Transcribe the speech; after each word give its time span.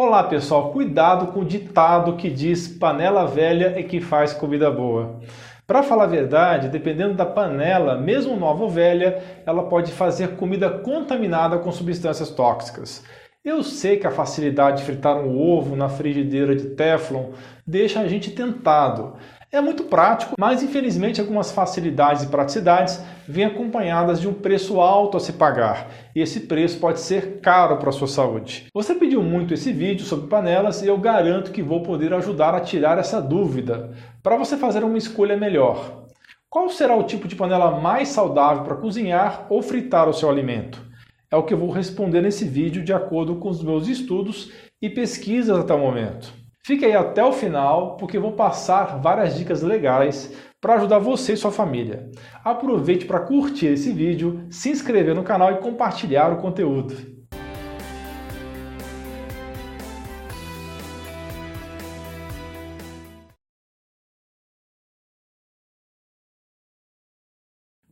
Olá 0.00 0.22
pessoal, 0.22 0.70
cuidado 0.70 1.32
com 1.32 1.40
o 1.40 1.44
ditado 1.44 2.14
que 2.14 2.30
diz 2.30 2.68
panela 2.68 3.26
velha 3.26 3.74
é 3.76 3.82
que 3.82 4.00
faz 4.00 4.32
comida 4.32 4.70
boa. 4.70 5.18
Para 5.66 5.82
falar 5.82 6.04
a 6.04 6.06
verdade, 6.06 6.68
dependendo 6.68 7.14
da 7.14 7.26
panela, 7.26 7.96
mesmo 7.96 8.36
nova 8.36 8.62
ou 8.62 8.70
velha, 8.70 9.20
ela 9.44 9.64
pode 9.64 9.90
fazer 9.90 10.36
comida 10.36 10.70
contaminada 10.70 11.58
com 11.58 11.72
substâncias 11.72 12.30
tóxicas. 12.30 13.02
Eu 13.44 13.64
sei 13.64 13.96
que 13.96 14.06
a 14.06 14.12
facilidade 14.12 14.76
de 14.76 14.84
fritar 14.84 15.16
um 15.16 15.36
ovo 15.36 15.74
na 15.74 15.88
frigideira 15.88 16.54
de 16.54 16.76
Teflon 16.76 17.30
deixa 17.66 17.98
a 17.98 18.06
gente 18.06 18.30
tentado, 18.30 19.14
é 19.50 19.60
muito 19.60 19.84
prático, 19.84 20.34
mas 20.38 20.62
infelizmente 20.62 21.20
algumas 21.20 21.50
facilidades 21.50 22.22
e 22.22 22.28
praticidades 22.28 23.00
vêm 23.26 23.44
acompanhadas 23.44 24.20
de 24.20 24.28
um 24.28 24.34
preço 24.34 24.80
alto 24.80 25.16
a 25.16 25.20
se 25.20 25.32
pagar, 25.32 25.88
e 26.14 26.20
esse 26.20 26.40
preço 26.40 26.78
pode 26.78 27.00
ser 27.00 27.40
caro 27.40 27.78
para 27.78 27.88
a 27.88 27.92
sua 27.92 28.06
saúde. 28.06 28.66
Você 28.74 28.94
pediu 28.94 29.22
muito 29.22 29.54
esse 29.54 29.72
vídeo 29.72 30.04
sobre 30.04 30.28
panelas 30.28 30.82
e 30.82 30.86
eu 30.86 30.98
garanto 30.98 31.50
que 31.50 31.62
vou 31.62 31.82
poder 31.82 32.12
ajudar 32.12 32.54
a 32.54 32.60
tirar 32.60 32.98
essa 32.98 33.22
dúvida, 33.22 33.90
para 34.22 34.36
você 34.36 34.56
fazer 34.56 34.84
uma 34.84 34.98
escolha 34.98 35.36
melhor. 35.36 36.04
Qual 36.50 36.68
será 36.68 36.94
o 36.94 37.04
tipo 37.04 37.26
de 37.26 37.36
panela 37.36 37.80
mais 37.80 38.08
saudável 38.08 38.64
para 38.64 38.76
cozinhar 38.76 39.46
ou 39.48 39.62
fritar 39.62 40.08
o 40.08 40.14
seu 40.14 40.28
alimento? 40.28 40.82
É 41.30 41.36
o 41.36 41.42
que 41.42 41.52
eu 41.52 41.58
vou 41.58 41.70
responder 41.70 42.22
nesse 42.22 42.46
vídeo 42.46 42.82
de 42.82 42.92
acordo 42.92 43.36
com 43.36 43.50
os 43.50 43.62
meus 43.62 43.86
estudos 43.86 44.50
e 44.80 44.88
pesquisas 44.88 45.58
até 45.58 45.74
o 45.74 45.78
momento. 45.78 46.37
Fique 46.68 46.84
aí 46.84 46.94
até 46.94 47.24
o 47.24 47.32
final, 47.32 47.96
porque 47.96 48.18
vou 48.18 48.32
passar 48.32 49.00
várias 49.00 49.34
dicas 49.34 49.62
legais 49.62 50.34
para 50.60 50.74
ajudar 50.74 50.98
você 50.98 51.32
e 51.32 51.36
sua 51.38 51.50
família. 51.50 52.10
Aproveite 52.44 53.06
para 53.06 53.20
curtir 53.20 53.68
esse 53.68 53.90
vídeo, 53.90 54.44
se 54.50 54.68
inscrever 54.68 55.14
no 55.14 55.24
canal 55.24 55.50
e 55.50 55.60
compartilhar 55.60 56.30
o 56.30 56.36
conteúdo. 56.36 57.17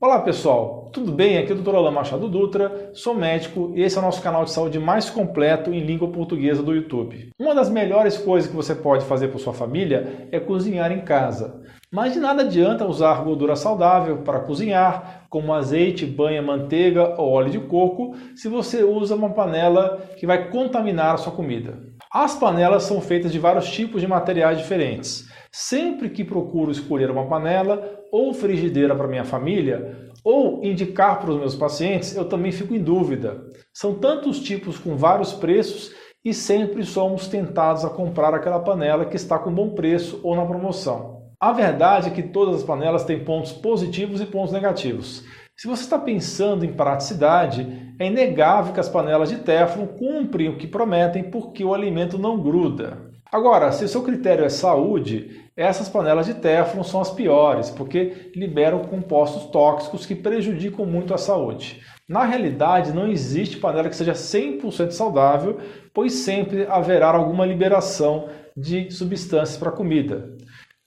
Olá 0.07 0.21
pessoal, 0.21 0.89
tudo 0.93 1.11
bem? 1.11 1.37
Aqui 1.37 1.51
é 1.51 1.55
o 1.57 1.59
Dr. 1.59 1.75
Alain 1.75 1.93
Machado 1.93 2.29
Dutra, 2.29 2.93
sou 2.95 3.13
médico 3.13 3.73
e 3.75 3.83
esse 3.83 3.97
é 3.97 3.99
o 3.99 4.05
nosso 4.05 4.23
canal 4.23 4.45
de 4.45 4.53
saúde 4.53 4.79
mais 4.79 5.11
completo 5.11 5.75
em 5.75 5.81
língua 5.81 6.07
portuguesa 6.13 6.63
do 6.63 6.73
YouTube. 6.73 7.31
Uma 7.37 7.53
das 7.53 7.69
melhores 7.69 8.17
coisas 8.17 8.49
que 8.49 8.55
você 8.55 8.73
pode 8.73 9.05
fazer 9.05 9.27
por 9.27 9.41
sua 9.41 9.53
família 9.53 10.29
é 10.31 10.39
cozinhar 10.39 10.93
em 10.93 11.01
casa. 11.01 11.61
Mas 11.93 12.13
de 12.13 12.21
nada 12.21 12.45
adianta 12.45 12.87
usar 12.87 13.25
gordura 13.25 13.57
saudável 13.57 14.19
para 14.19 14.39
cozinhar, 14.39 15.27
como 15.29 15.53
azeite, 15.53 16.07
banha, 16.07 16.41
manteiga 16.41 17.21
ou 17.21 17.33
óleo 17.33 17.51
de 17.51 17.59
coco, 17.59 18.15
se 18.37 18.49
você 18.49 18.85
usa 18.85 19.17
uma 19.17 19.31
panela 19.31 20.01
que 20.17 20.25
vai 20.25 20.51
contaminar 20.51 21.15
a 21.15 21.19
sua 21.19 21.33
comida. 21.33 21.96
As 22.19 22.35
panelas 22.35 22.85
são 22.85 22.99
feitas 22.99 23.31
de 23.31 23.39
vários 23.39 23.69
tipos 23.69 24.01
de 24.01 24.09
materiais 24.09 24.57
diferentes. 24.57 25.29
Sempre 25.53 26.09
que 26.09 26.25
procuro 26.25 26.71
escolher 26.71 27.11
uma 27.11 27.27
panela 27.27 28.01
ou 28.11 28.33
frigideira 28.33 28.97
para 28.97 29.07
minha 29.07 29.23
família, 29.23 30.09
ou 30.25 30.65
indicar 30.65 31.21
para 31.21 31.31
os 31.31 31.39
meus 31.39 31.55
pacientes, 31.55 32.17
eu 32.17 32.27
também 32.27 32.51
fico 32.51 32.75
em 32.75 32.83
dúvida. 32.83 33.45
São 33.71 33.97
tantos 33.97 34.41
tipos 34.41 34.79
com 34.79 34.97
vários 34.97 35.35
preços 35.35 35.95
e 36.25 36.33
sempre 36.33 36.85
somos 36.85 37.29
tentados 37.29 37.85
a 37.85 37.91
comprar 37.91 38.33
aquela 38.33 38.61
panela 38.61 39.05
que 39.05 39.17
está 39.17 39.39
com 39.39 39.53
bom 39.53 39.75
preço 39.75 40.19
ou 40.23 40.35
na 40.35 40.47
promoção. 40.47 41.21
A 41.39 41.53
verdade 41.53 42.09
é 42.09 42.13
que 42.13 42.23
todas 42.23 42.55
as 42.55 42.63
panelas 42.63 43.05
têm 43.05 43.23
pontos 43.23 43.53
positivos 43.53 44.23
e 44.23 44.25
pontos 44.25 44.55
negativos. 44.55 45.23
Se 45.59 45.67
você 45.67 45.85
está 45.85 45.99
pensando 45.99 46.67
em 46.67 46.75
praticidade, 46.75 47.95
é 47.99 48.09
inegável 48.09 48.75
que 48.75 48.81
as 48.81 48.91
panelas 48.91 49.31
de 49.31 49.37
Teflon 49.37 49.87
cumprem 49.87 50.51
o 50.51 50.59
que 50.59 50.67
prometem 50.67 51.31
porque 51.31 51.65
o 51.65 51.73
alimento 51.73 52.19
não 52.19 52.39
gruda. 52.39 52.99
Agora, 53.33 53.73
se 53.73 53.83
o 53.83 53.89
seu 53.89 54.03
critério 54.03 54.45
é 54.45 54.51
saúde, 54.51 55.49
essas 55.57 55.89
panelas 55.89 56.27
de 56.27 56.35
Teflon 56.35 56.85
são 56.85 57.01
as 57.01 57.11
piores, 57.11 57.71
porque 57.71 58.31
liberam 58.37 58.85
compostos 58.85 59.47
tóxicos 59.47 60.05
que 60.05 60.15
prejudicam 60.15 60.85
muito 60.85 61.15
a 61.15 61.19
saúde. 61.19 61.81
Na 62.07 62.27
realidade, 62.27 62.93
não 62.93 63.09
existe 63.09 63.57
panela 63.57 63.89
que 63.89 63.97
seja 63.97 64.13
100% 64.13 64.91
saudável, 64.91 65.57
pois 65.95 66.13
sempre 66.13 66.67
haverá 66.69 67.09
alguma 67.09 67.47
liberação 67.47 68.29
de 68.55 68.91
substâncias 68.91 69.57
para 69.57 69.71
a 69.71 69.73
comida. 69.73 70.36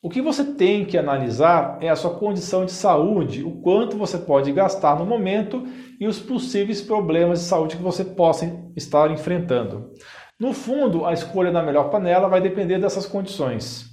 O 0.02 0.10
que 0.10 0.22
você 0.22 0.46
tem 0.46 0.86
que 0.86 0.98
analisar 0.98 1.78
é 1.82 1.90
a 1.90 1.96
sua 1.96 2.12
condição 2.12 2.64
de 2.64 2.72
saúde, 2.72 3.44
o 3.44 3.60
quanto 3.60 3.98
você 3.98 4.18
pode 4.18 4.50
gastar 4.54 4.98
no 4.98 5.06
momento 5.06 5.68
e 6.00 6.08
os 6.08 6.18
possíveis 6.18 6.82
problemas 6.82 7.40
de 7.40 7.46
saúde 7.46 7.76
que 7.76 7.84
você 7.84 8.06
possa 8.06 8.50
estar 8.78 9.12
enfrentando. 9.12 9.92
No 10.40 10.54
fundo, 10.54 11.06
a 11.06 11.12
escolha 11.12 11.52
da 11.52 11.62
melhor 11.62 11.90
panela 11.90 12.30
vai 12.30 12.40
depender 12.40 12.80
dessas 12.80 13.06
condições. 13.06 13.90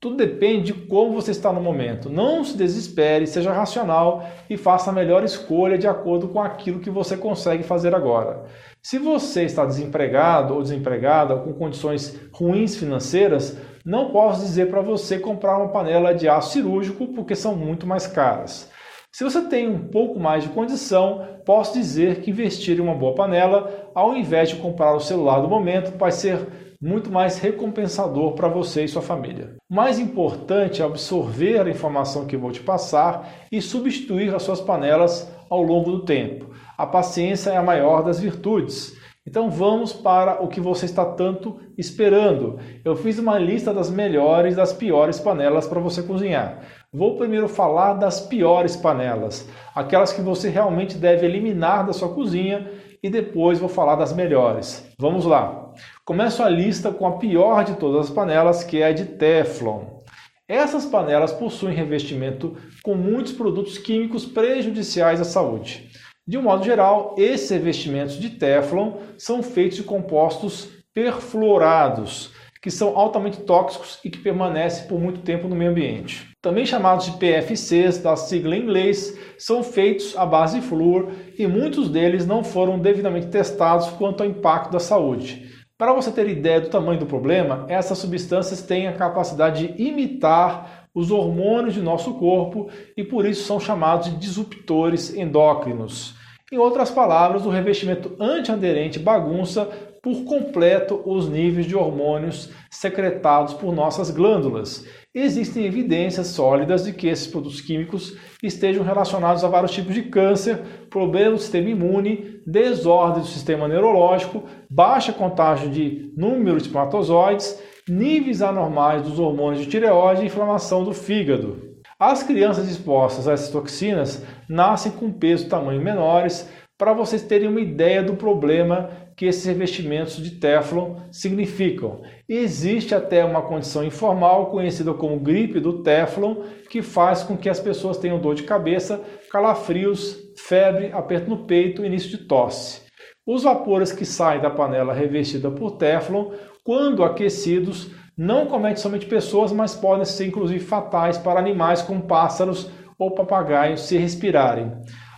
Tudo 0.00 0.16
depende 0.16 0.72
de 0.72 0.86
como 0.86 1.12
você 1.12 1.32
está 1.32 1.52
no 1.52 1.60
momento. 1.60 2.08
Não 2.08 2.42
se 2.42 2.56
desespere, 2.56 3.26
seja 3.26 3.52
racional 3.52 4.26
e 4.48 4.56
faça 4.56 4.88
a 4.88 4.92
melhor 4.92 5.22
escolha 5.22 5.76
de 5.76 5.86
acordo 5.86 6.28
com 6.28 6.40
aquilo 6.40 6.80
que 6.80 6.90
você 6.90 7.14
consegue 7.14 7.62
fazer 7.62 7.94
agora. 7.94 8.46
Se 8.82 8.98
você 8.98 9.44
está 9.44 9.66
desempregado 9.66 10.54
ou 10.54 10.62
desempregada 10.62 11.34
ou 11.34 11.42
com 11.42 11.52
condições 11.52 12.18
ruins 12.32 12.74
financeiras, 12.74 13.56
não 13.84 14.10
posso 14.10 14.40
dizer 14.42 14.70
para 14.70 14.80
você 14.80 15.18
comprar 15.18 15.58
uma 15.58 15.68
panela 15.68 16.14
de 16.14 16.28
aço 16.28 16.52
cirúrgico 16.52 17.08
porque 17.08 17.34
são 17.34 17.56
muito 17.56 17.86
mais 17.86 18.06
caras. 18.06 18.70
Se 19.10 19.24
você 19.24 19.42
tem 19.42 19.68
um 19.68 19.88
pouco 19.88 20.18
mais 20.18 20.44
de 20.44 20.48
condição, 20.48 21.26
posso 21.44 21.74
dizer 21.74 22.20
que 22.20 22.30
investir 22.30 22.78
em 22.78 22.80
uma 22.80 22.94
boa 22.94 23.14
panela, 23.14 23.90
ao 23.94 24.16
invés 24.16 24.48
de 24.48 24.56
comprar 24.56 24.94
o 24.94 25.00
celular 25.00 25.40
do 25.40 25.48
momento, 25.48 25.98
vai 25.98 26.10
ser 26.10 26.46
muito 26.80 27.12
mais 27.12 27.38
recompensador 27.38 28.32
para 28.32 28.48
você 28.48 28.84
e 28.84 28.88
sua 28.88 29.02
família. 29.02 29.54
O 29.70 29.74
mais 29.74 29.98
importante 29.98 30.80
é 30.80 30.84
absorver 30.84 31.60
a 31.60 31.70
informação 31.70 32.26
que 32.26 32.36
vou 32.36 32.50
te 32.50 32.60
passar 32.60 33.30
e 33.52 33.60
substituir 33.60 34.34
as 34.34 34.42
suas 34.42 34.60
panelas 34.60 35.30
ao 35.50 35.62
longo 35.62 35.92
do 35.92 36.04
tempo. 36.04 36.46
A 36.76 36.86
paciência 36.86 37.50
é 37.50 37.56
a 37.56 37.62
maior 37.62 38.02
das 38.02 38.18
virtudes. 38.18 38.96
Então 39.26 39.48
vamos 39.48 39.92
para 39.92 40.42
o 40.42 40.48
que 40.48 40.60
você 40.60 40.84
está 40.84 41.04
tanto 41.04 41.60
esperando. 41.78 42.58
Eu 42.84 42.96
fiz 42.96 43.18
uma 43.18 43.38
lista 43.38 43.72
das 43.72 43.88
melhores 43.88 44.54
e 44.54 44.56
das 44.56 44.72
piores 44.72 45.20
panelas 45.20 45.66
para 45.68 45.78
você 45.78 46.02
cozinhar. 46.02 46.60
Vou 46.92 47.16
primeiro 47.16 47.48
falar 47.48 47.94
das 47.94 48.20
piores 48.20 48.74
panelas, 48.74 49.48
aquelas 49.74 50.12
que 50.12 50.20
você 50.20 50.48
realmente 50.48 50.98
deve 50.98 51.24
eliminar 51.24 51.86
da 51.86 51.92
sua 51.92 52.12
cozinha 52.12 52.68
e 53.00 53.08
depois 53.08 53.60
vou 53.60 53.68
falar 53.68 53.94
das 53.94 54.12
melhores. 54.12 54.86
Vamos 54.98 55.24
lá. 55.24 55.70
Começo 56.04 56.42
a 56.42 56.48
lista 56.48 56.90
com 56.90 57.06
a 57.06 57.16
pior 57.18 57.64
de 57.64 57.74
todas 57.76 58.06
as 58.06 58.10
panelas, 58.10 58.64
que 58.64 58.82
é 58.82 58.86
a 58.86 58.92
de 58.92 59.04
Teflon. 59.04 60.02
Essas 60.48 60.84
panelas 60.84 61.32
possuem 61.32 61.74
revestimento 61.74 62.56
com 62.82 62.94
muitos 62.94 63.32
produtos 63.32 63.78
químicos 63.78 64.26
prejudiciais 64.26 65.20
à 65.20 65.24
saúde. 65.24 65.90
De 66.26 66.38
um 66.38 66.42
modo 66.42 66.64
geral, 66.64 67.16
esses 67.18 67.50
revestimentos 67.50 68.14
de 68.14 68.30
Teflon 68.30 68.98
são 69.18 69.42
feitos 69.42 69.78
de 69.78 69.82
compostos 69.82 70.68
perfluorados, 70.94 72.30
que 72.62 72.70
são 72.70 72.96
altamente 72.96 73.40
tóxicos 73.40 73.98
e 74.04 74.10
que 74.10 74.18
permanecem 74.18 74.86
por 74.86 75.00
muito 75.00 75.22
tempo 75.22 75.48
no 75.48 75.56
meio 75.56 75.72
ambiente. 75.72 76.30
Também 76.40 76.64
chamados 76.64 77.06
de 77.06 77.18
PFCs, 77.18 77.98
da 77.98 78.14
sigla 78.14 78.56
em 78.56 78.62
inglês, 78.62 79.18
são 79.36 79.64
feitos 79.64 80.16
à 80.16 80.24
base 80.24 80.60
de 80.60 80.66
flúor 80.66 81.10
e 81.36 81.44
muitos 81.48 81.88
deles 81.88 82.24
não 82.24 82.44
foram 82.44 82.78
devidamente 82.78 83.26
testados 83.26 83.88
quanto 83.90 84.22
ao 84.22 84.28
impacto 84.28 84.70
da 84.70 84.78
saúde. 84.78 85.50
Para 85.76 85.92
você 85.92 86.12
ter 86.12 86.28
ideia 86.28 86.60
do 86.60 86.68
tamanho 86.68 87.00
do 87.00 87.06
problema, 87.06 87.66
essas 87.68 87.98
substâncias 87.98 88.62
têm 88.62 88.86
a 88.86 88.92
capacidade 88.92 89.66
de 89.66 89.82
imitar 89.82 90.81
os 90.94 91.10
hormônios 91.10 91.74
de 91.74 91.82
nosso 91.82 92.14
corpo 92.14 92.68
e 92.96 93.02
por 93.02 93.26
isso 93.26 93.44
são 93.44 93.58
chamados 93.58 94.10
de 94.10 94.16
disruptores 94.16 95.14
endócrinos. 95.14 96.14
Em 96.52 96.58
outras 96.58 96.90
palavras, 96.90 97.46
o 97.46 97.50
revestimento 97.50 98.14
antiaderente 98.20 98.98
bagunça 98.98 99.64
por 100.02 100.24
completo 100.24 101.00
os 101.06 101.28
níveis 101.28 101.64
de 101.64 101.76
hormônios 101.76 102.50
secretados 102.68 103.54
por 103.54 103.72
nossas 103.72 104.10
glândulas. 104.10 104.84
Existem 105.14 105.64
evidências 105.64 106.26
sólidas 106.28 106.84
de 106.84 106.92
que 106.92 107.06
esses 107.06 107.26
produtos 107.26 107.60
químicos 107.60 108.16
estejam 108.42 108.82
relacionados 108.82 109.44
a 109.44 109.48
vários 109.48 109.70
tipos 109.70 109.94
de 109.94 110.02
câncer, 110.02 110.58
problemas 110.90 111.34
do 111.34 111.42
sistema 111.42 111.70
imune, 111.70 112.40
desordem 112.44 113.22
do 113.22 113.28
sistema 113.28 113.68
neurológico, 113.68 114.42
baixa 114.68 115.12
contagem 115.12 115.70
de 115.70 116.12
número 116.16 116.56
de 116.56 116.64
espermatozoides, 116.64 117.62
níveis 117.92 118.40
anormais 118.40 119.02
dos 119.02 119.18
hormônios 119.18 119.62
de 119.62 119.70
tireoide 119.70 120.22
e 120.22 120.26
inflamação 120.26 120.82
do 120.82 120.94
fígado. 120.94 121.72
As 121.98 122.22
crianças 122.22 122.68
expostas 122.68 123.28
a 123.28 123.32
essas 123.32 123.50
toxinas 123.50 124.24
nascem 124.48 124.90
com 124.90 125.12
peso 125.12 125.44
e 125.44 125.48
tamanho 125.48 125.80
menores, 125.80 126.50
para 126.78 126.94
vocês 126.94 127.22
terem 127.22 127.48
uma 127.48 127.60
ideia 127.60 128.02
do 128.02 128.14
problema 128.14 128.90
que 129.16 129.26
esses 129.26 129.44
revestimentos 129.44 130.16
de 130.16 130.32
Teflon 130.32 130.96
significam. 131.12 132.00
Existe 132.28 132.94
até 132.94 133.24
uma 133.24 133.42
condição 133.42 133.84
informal 133.84 134.50
conhecida 134.50 134.92
como 134.94 135.20
gripe 135.20 135.60
do 135.60 135.82
Teflon, 135.82 136.42
que 136.70 136.82
faz 136.82 137.22
com 137.22 137.36
que 137.36 137.48
as 137.48 137.60
pessoas 137.60 137.98
tenham 137.98 138.18
dor 138.18 138.34
de 138.34 138.42
cabeça, 138.42 139.00
calafrios, 139.30 140.18
febre, 140.38 140.90
aperto 140.92 141.28
no 141.28 141.46
peito 141.46 141.84
e 141.84 141.86
início 141.86 142.08
de 142.08 142.26
tosse. 142.26 142.82
Os 143.24 143.44
vapores 143.44 143.92
que 143.92 144.04
saem 144.04 144.40
da 144.40 144.50
panela 144.50 144.92
revestida 144.92 145.50
por 145.50 145.76
Teflon, 145.76 146.32
quando 146.64 147.02
aquecidos, 147.02 147.90
não 148.16 148.46
cometem 148.46 148.76
somente 148.76 149.06
pessoas, 149.06 149.52
mas 149.52 149.74
podem 149.74 150.04
ser 150.04 150.26
inclusive 150.26 150.60
fatais 150.60 151.18
para 151.18 151.40
animais 151.40 151.82
como 151.82 152.02
pássaros 152.02 152.70
ou 152.98 153.14
papagaios 153.14 153.80
se 153.82 153.96
respirarem. 153.96 154.70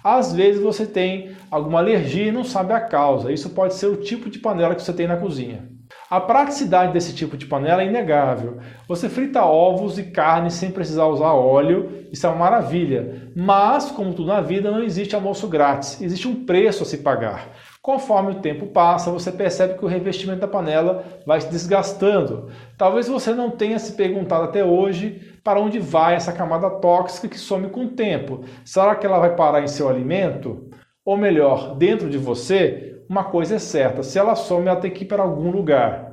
Às 0.02 0.32
vezes 0.32 0.62
você 0.62 0.86
tem 0.86 1.32
alguma 1.50 1.80
alergia 1.80 2.26
e 2.26 2.32
não 2.32 2.44
sabe 2.44 2.72
a 2.72 2.80
causa. 2.80 3.32
Isso 3.32 3.50
pode 3.50 3.74
ser 3.74 3.86
o 3.86 3.96
tipo 3.96 4.30
de 4.30 4.38
panela 4.38 4.74
que 4.74 4.82
você 4.82 4.92
tem 4.92 5.06
na 5.06 5.16
cozinha. 5.16 5.68
A 6.10 6.20
praticidade 6.20 6.92
desse 6.92 7.14
tipo 7.14 7.36
de 7.36 7.46
panela 7.46 7.82
é 7.82 7.86
inegável. 7.86 8.58
Você 8.86 9.08
frita 9.08 9.44
ovos 9.44 9.98
e 9.98 10.04
carne 10.04 10.50
sem 10.50 10.70
precisar 10.70 11.06
usar 11.06 11.32
óleo, 11.32 12.06
isso 12.12 12.26
é 12.26 12.28
uma 12.28 12.38
maravilha. 12.38 13.32
Mas, 13.34 13.90
como 13.90 14.12
tudo 14.12 14.28
na 14.28 14.40
vida, 14.40 14.70
não 14.70 14.82
existe 14.82 15.14
almoço 15.14 15.48
grátis, 15.48 16.00
existe 16.00 16.28
um 16.28 16.44
preço 16.44 16.82
a 16.82 16.86
se 16.86 16.98
pagar. 16.98 17.48
Conforme 17.84 18.30
o 18.30 18.40
tempo 18.40 18.68
passa, 18.68 19.10
você 19.10 19.30
percebe 19.30 19.74
que 19.74 19.84
o 19.84 19.88
revestimento 19.88 20.40
da 20.40 20.48
panela 20.48 21.04
vai 21.26 21.38
se 21.38 21.50
desgastando. 21.50 22.48
Talvez 22.78 23.08
você 23.08 23.34
não 23.34 23.50
tenha 23.50 23.78
se 23.78 23.92
perguntado 23.92 24.44
até 24.44 24.64
hoje 24.64 25.36
para 25.44 25.60
onde 25.60 25.78
vai 25.78 26.14
essa 26.14 26.32
camada 26.32 26.70
tóxica 26.70 27.28
que 27.28 27.38
some 27.38 27.68
com 27.68 27.84
o 27.84 27.90
tempo. 27.90 28.40
Será 28.64 28.94
que 28.94 29.04
ela 29.04 29.18
vai 29.18 29.36
parar 29.36 29.62
em 29.62 29.66
seu 29.66 29.86
alimento? 29.86 30.70
Ou 31.04 31.14
melhor, 31.18 31.76
dentro 31.76 32.08
de 32.08 32.16
você? 32.16 33.02
Uma 33.06 33.24
coisa 33.24 33.56
é 33.56 33.58
certa: 33.58 34.02
se 34.02 34.18
ela 34.18 34.34
some, 34.34 34.66
ela 34.66 34.80
tem 34.80 34.90
que 34.90 35.04
ir 35.04 35.06
para 35.06 35.22
algum 35.22 35.50
lugar. 35.50 36.10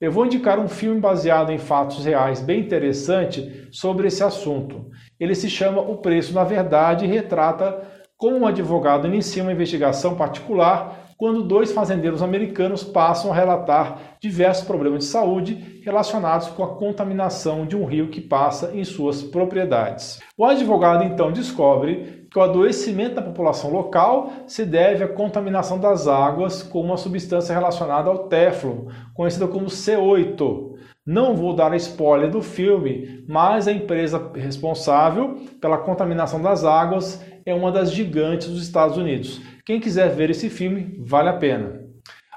Eu 0.00 0.10
vou 0.10 0.24
indicar 0.24 0.58
um 0.58 0.66
filme 0.66 0.98
baseado 0.98 1.52
em 1.52 1.58
fatos 1.58 2.06
reais 2.06 2.40
bem 2.40 2.60
interessante 2.60 3.68
sobre 3.70 4.08
esse 4.08 4.24
assunto. 4.24 4.86
Ele 5.20 5.34
se 5.34 5.50
chama 5.50 5.82
O 5.82 5.98
Preço 5.98 6.32
na 6.32 6.42
Verdade 6.42 7.04
e 7.04 7.08
retrata 7.08 7.82
como 8.16 8.38
um 8.38 8.46
advogado 8.46 9.08
inicia 9.08 9.42
uma 9.42 9.50
investigação 9.50 10.14
particular 10.14 11.01
quando 11.22 11.44
dois 11.44 11.70
fazendeiros 11.70 12.20
americanos 12.20 12.82
passam 12.82 13.30
a 13.30 13.34
relatar 13.36 14.16
diversos 14.20 14.64
problemas 14.64 15.04
de 15.04 15.04
saúde 15.04 15.80
relacionados 15.84 16.48
com 16.48 16.64
a 16.64 16.74
contaminação 16.74 17.64
de 17.64 17.76
um 17.76 17.84
rio 17.84 18.08
que 18.08 18.20
passa 18.20 18.72
em 18.74 18.82
suas 18.82 19.22
propriedades. 19.22 20.18
O 20.36 20.44
advogado 20.44 21.04
então 21.04 21.30
descobre 21.30 22.26
que 22.28 22.36
o 22.36 22.42
adoecimento 22.42 23.14
da 23.14 23.22
população 23.22 23.70
local 23.70 24.32
se 24.48 24.64
deve 24.64 25.04
à 25.04 25.08
contaminação 25.08 25.78
das 25.78 26.08
águas 26.08 26.60
com 26.60 26.80
uma 26.80 26.96
substância 26.96 27.54
relacionada 27.54 28.10
ao 28.10 28.26
Teflon, 28.26 28.88
conhecida 29.14 29.46
como 29.46 29.66
C8. 29.66 30.72
Não 31.06 31.36
vou 31.36 31.54
dar 31.54 31.72
spoiler 31.76 32.32
do 32.32 32.42
filme, 32.42 33.24
mas 33.28 33.68
a 33.68 33.72
empresa 33.72 34.32
responsável 34.34 35.36
pela 35.60 35.78
contaminação 35.78 36.42
das 36.42 36.64
águas 36.64 37.24
é 37.46 37.54
uma 37.54 37.70
das 37.70 37.92
gigantes 37.92 38.48
dos 38.48 38.62
Estados 38.62 38.96
Unidos. 38.96 39.40
Quem 39.64 39.78
quiser 39.78 40.08
ver 40.08 40.28
esse 40.28 40.50
filme, 40.50 40.96
vale 40.98 41.28
a 41.28 41.34
pena. 41.34 41.80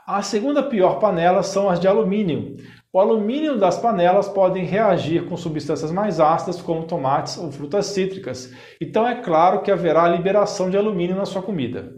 A 0.06 0.22
segunda 0.22 0.62
pior 0.62 1.00
panela 1.00 1.42
são 1.42 1.68
as 1.68 1.80
de 1.80 1.88
alumínio. 1.88 2.56
O 2.94 3.00
alumínio 3.00 3.58
das 3.58 3.80
panelas 3.80 4.30
podem 4.30 4.64
reagir 4.64 5.26
com 5.26 5.36
substâncias 5.36 5.92
mais 5.92 6.20
ácidas, 6.20 6.62
como 6.62 6.86
tomates 6.86 7.36
ou 7.40 7.52
frutas 7.52 7.88
cítricas. 7.88 8.54
Então 8.80 9.08
é 9.08 9.16
claro 9.16 9.64
que 9.64 9.72
haverá 9.72 10.08
liberação 10.08 10.70
de 10.70 10.78
alumínio 10.78 11.16
na 11.16 11.26
sua 11.26 11.42
comida. 11.42 11.96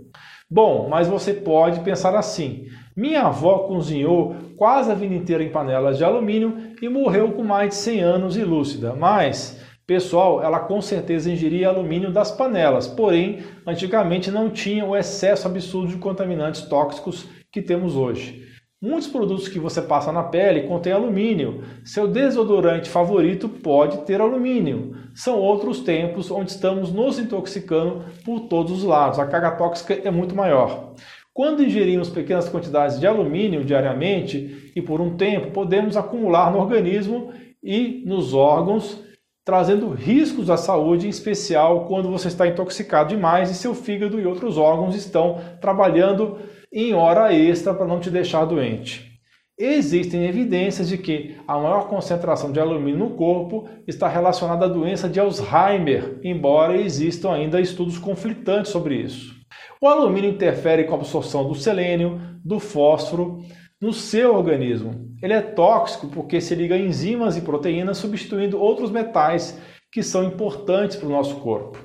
Bom, 0.49 0.87
mas 0.89 1.09
você 1.09 1.33
pode 1.33 1.81
pensar 1.81 2.15
assim: 2.15 2.67
minha 2.95 3.23
avó 3.23 3.67
cozinhou 3.67 4.33
quase 4.55 4.89
a 4.89 4.95
vida 4.95 5.13
inteira 5.13 5.43
em 5.43 5.51
panelas 5.51 5.97
de 5.97 6.05
alumínio 6.05 6.73
e 6.81 6.87
morreu 6.87 7.33
com 7.33 7.43
mais 7.43 7.71
de 7.71 7.75
100 7.75 7.99
anos 7.99 8.37
e 8.37 8.45
lúcida, 8.45 8.95
mas 8.95 9.61
Pessoal, 9.87 10.43
ela 10.43 10.59
com 10.59 10.81
certeza 10.81 11.31
ingeria 11.31 11.69
alumínio 11.69 12.11
das 12.11 12.29
panelas, 12.29 12.89
porém, 12.89 13.39
antigamente 13.65 14.29
não 14.29 14.49
tinha 14.49 14.83
o 14.83 14.93
excesso 14.93 15.47
absurdo 15.47 15.87
de 15.87 15.97
contaminantes 15.97 16.63
tóxicos 16.63 17.25
que 17.49 17.61
temos 17.61 17.95
hoje. 17.95 18.45
Muitos 18.81 19.07
produtos 19.07 19.47
que 19.47 19.57
você 19.57 19.81
passa 19.81 20.11
na 20.11 20.23
pele 20.23 20.67
contêm 20.67 20.91
alumínio. 20.91 21.63
Seu 21.85 22.05
desodorante 22.05 22.89
favorito 22.89 23.47
pode 23.47 23.99
ter 23.99 24.19
alumínio. 24.19 24.93
São 25.15 25.39
outros 25.39 25.79
tempos 25.79 26.29
onde 26.29 26.51
estamos 26.51 26.91
nos 26.91 27.17
intoxicando 27.17 28.03
por 28.25 28.41
todos 28.41 28.73
os 28.73 28.83
lados. 28.83 29.19
A 29.19 29.25
carga 29.25 29.51
tóxica 29.51 29.93
é 30.03 30.11
muito 30.11 30.35
maior. 30.35 30.95
Quando 31.33 31.63
ingerimos 31.63 32.09
pequenas 32.09 32.49
quantidades 32.49 32.99
de 32.99 33.07
alumínio 33.07 33.63
diariamente 33.63 34.73
e 34.75 34.81
por 34.81 34.99
um 34.99 35.15
tempo, 35.15 35.51
podemos 35.51 35.95
acumular 35.95 36.51
no 36.51 36.59
organismo 36.59 37.31
e 37.63 38.03
nos 38.05 38.33
órgãos 38.33 39.06
trazendo 39.47 39.87
riscos 39.91 40.49
à 40.49 40.57
saúde, 40.57 41.07
em 41.07 41.09
especial 41.09 41.85
quando 41.85 42.11
você 42.11 42.27
está 42.27 42.45
intoxicado 42.45 43.15
demais 43.15 43.49
e 43.49 43.55
seu 43.55 43.73
fígado 43.73 44.19
e 44.19 44.27
outros 44.27 44.57
órgãos 44.57 44.93
estão 44.93 45.39
trabalhando 45.61 46.39
em 46.69 46.93
hora 46.93 47.33
extra 47.33 47.73
para 47.73 47.87
não 47.87 47.97
te 47.97 48.11
deixar 48.11 48.43
doente. 48.43 49.09
Existem 49.57 50.25
evidências 50.25 50.89
de 50.89 50.97
que 50.97 51.37
a 51.47 51.57
maior 51.57 51.87
concentração 51.87 52.51
de 52.51 52.59
alumínio 52.59 52.99
no 52.99 53.11
corpo 53.11 53.69
está 53.87 54.09
relacionada 54.09 54.65
à 54.65 54.67
doença 54.67 55.07
de 55.07 55.17
Alzheimer, 55.17 56.19
embora 56.25 56.75
existam 56.75 57.31
ainda 57.31 57.61
estudos 57.61 57.97
conflitantes 57.97 58.69
sobre 58.69 58.95
isso. 58.95 59.33
O 59.81 59.87
alumínio 59.87 60.29
interfere 60.29 60.83
com 60.83 60.93
a 60.93 60.97
absorção 60.97 61.47
do 61.47 61.55
selênio, 61.55 62.19
do 62.43 62.59
fósforo, 62.59 63.39
no 63.81 63.93
seu 63.93 64.35
organismo. 64.35 65.15
Ele 65.21 65.33
é 65.33 65.41
tóxico 65.41 66.07
porque 66.07 66.41
se 66.41 66.55
liga 66.55 66.75
a 66.75 66.79
enzimas 66.79 67.37
e 67.37 67.41
proteínas 67.41 67.97
substituindo 67.97 68.59
outros 68.59 68.91
metais 68.91 69.59
que 69.91 70.03
são 70.03 70.23
importantes 70.23 70.97
para 70.97 71.07
o 71.07 71.11
nosso 71.11 71.35
corpo. 71.37 71.77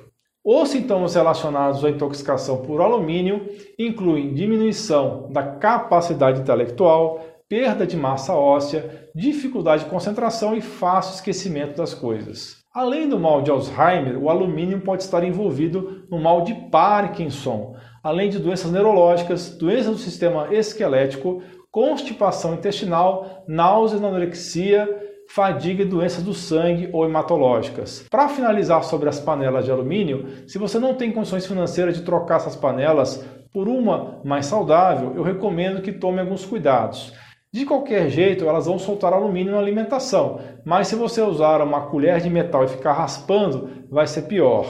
Os 0.45 0.69
sintomas 0.69 1.15
relacionados 1.15 1.85
à 1.85 1.89
intoxicação 1.89 2.57
por 2.57 2.81
alumínio 2.81 3.47
incluem 3.79 4.33
diminuição 4.33 5.29
da 5.31 5.41
capacidade 5.41 6.41
intelectual, 6.41 7.21
perda 7.47 7.87
de 7.87 7.95
massa 7.95 8.33
óssea, 8.33 9.09
dificuldade 9.15 9.85
de 9.85 9.89
concentração 9.89 10.53
e 10.53 10.59
fácil 10.59 11.15
esquecimento 11.15 11.77
das 11.77 11.93
coisas. 11.93 12.57
Além 12.73 13.07
do 13.07 13.19
mal 13.19 13.41
de 13.41 13.51
Alzheimer, 13.51 14.21
o 14.21 14.29
alumínio 14.29 14.81
pode 14.81 15.03
estar 15.03 15.23
envolvido 15.23 16.05
no 16.09 16.19
mal 16.19 16.41
de 16.41 16.53
Parkinson, 16.69 17.75
além 18.03 18.29
de 18.29 18.39
doenças 18.39 18.71
neurológicas, 18.71 19.55
doenças 19.55 19.91
do 19.91 19.97
sistema 19.97 20.53
esquelético, 20.53 21.41
constipação 21.73 22.53
intestinal, 22.53 23.43
náuseas, 23.47 24.03
anorexia, 24.03 24.87
fadiga 25.27 25.81
e 25.81 25.87
doenças 25.87 26.21
do 26.21 26.31
sangue 26.31 26.87
ou 26.93 27.03
hematológicas. 27.03 28.05
Para 28.11 28.29
finalizar 28.29 28.83
sobre 28.83 29.09
as 29.09 29.19
panelas 29.19 29.65
de 29.65 29.71
alumínio, 29.71 30.27
se 30.47 30.59
você 30.59 30.77
não 30.77 30.93
tem 30.93 31.11
condições 31.11 31.47
financeiras 31.47 31.97
de 31.97 32.03
trocar 32.03 32.35
essas 32.35 32.55
panelas 32.55 33.25
por 33.51 33.67
uma 33.67 34.21
mais 34.23 34.45
saudável, 34.45 35.13
eu 35.15 35.23
recomendo 35.23 35.81
que 35.81 35.91
tome 35.91 36.19
alguns 36.19 36.45
cuidados. 36.45 37.11
De 37.51 37.65
qualquer 37.65 38.07
jeito, 38.07 38.47
elas 38.47 38.67
vão 38.67 38.77
soltar 38.77 39.11
alumínio 39.11 39.53
na 39.53 39.59
alimentação, 39.59 40.41
mas 40.63 40.87
se 40.87 40.95
você 40.95 41.23
usar 41.23 41.59
uma 41.63 41.87
colher 41.87 42.19
de 42.21 42.29
metal 42.29 42.63
e 42.65 42.67
ficar 42.67 42.93
raspando, 42.93 43.87
vai 43.89 44.05
ser 44.05 44.23
pior. 44.23 44.67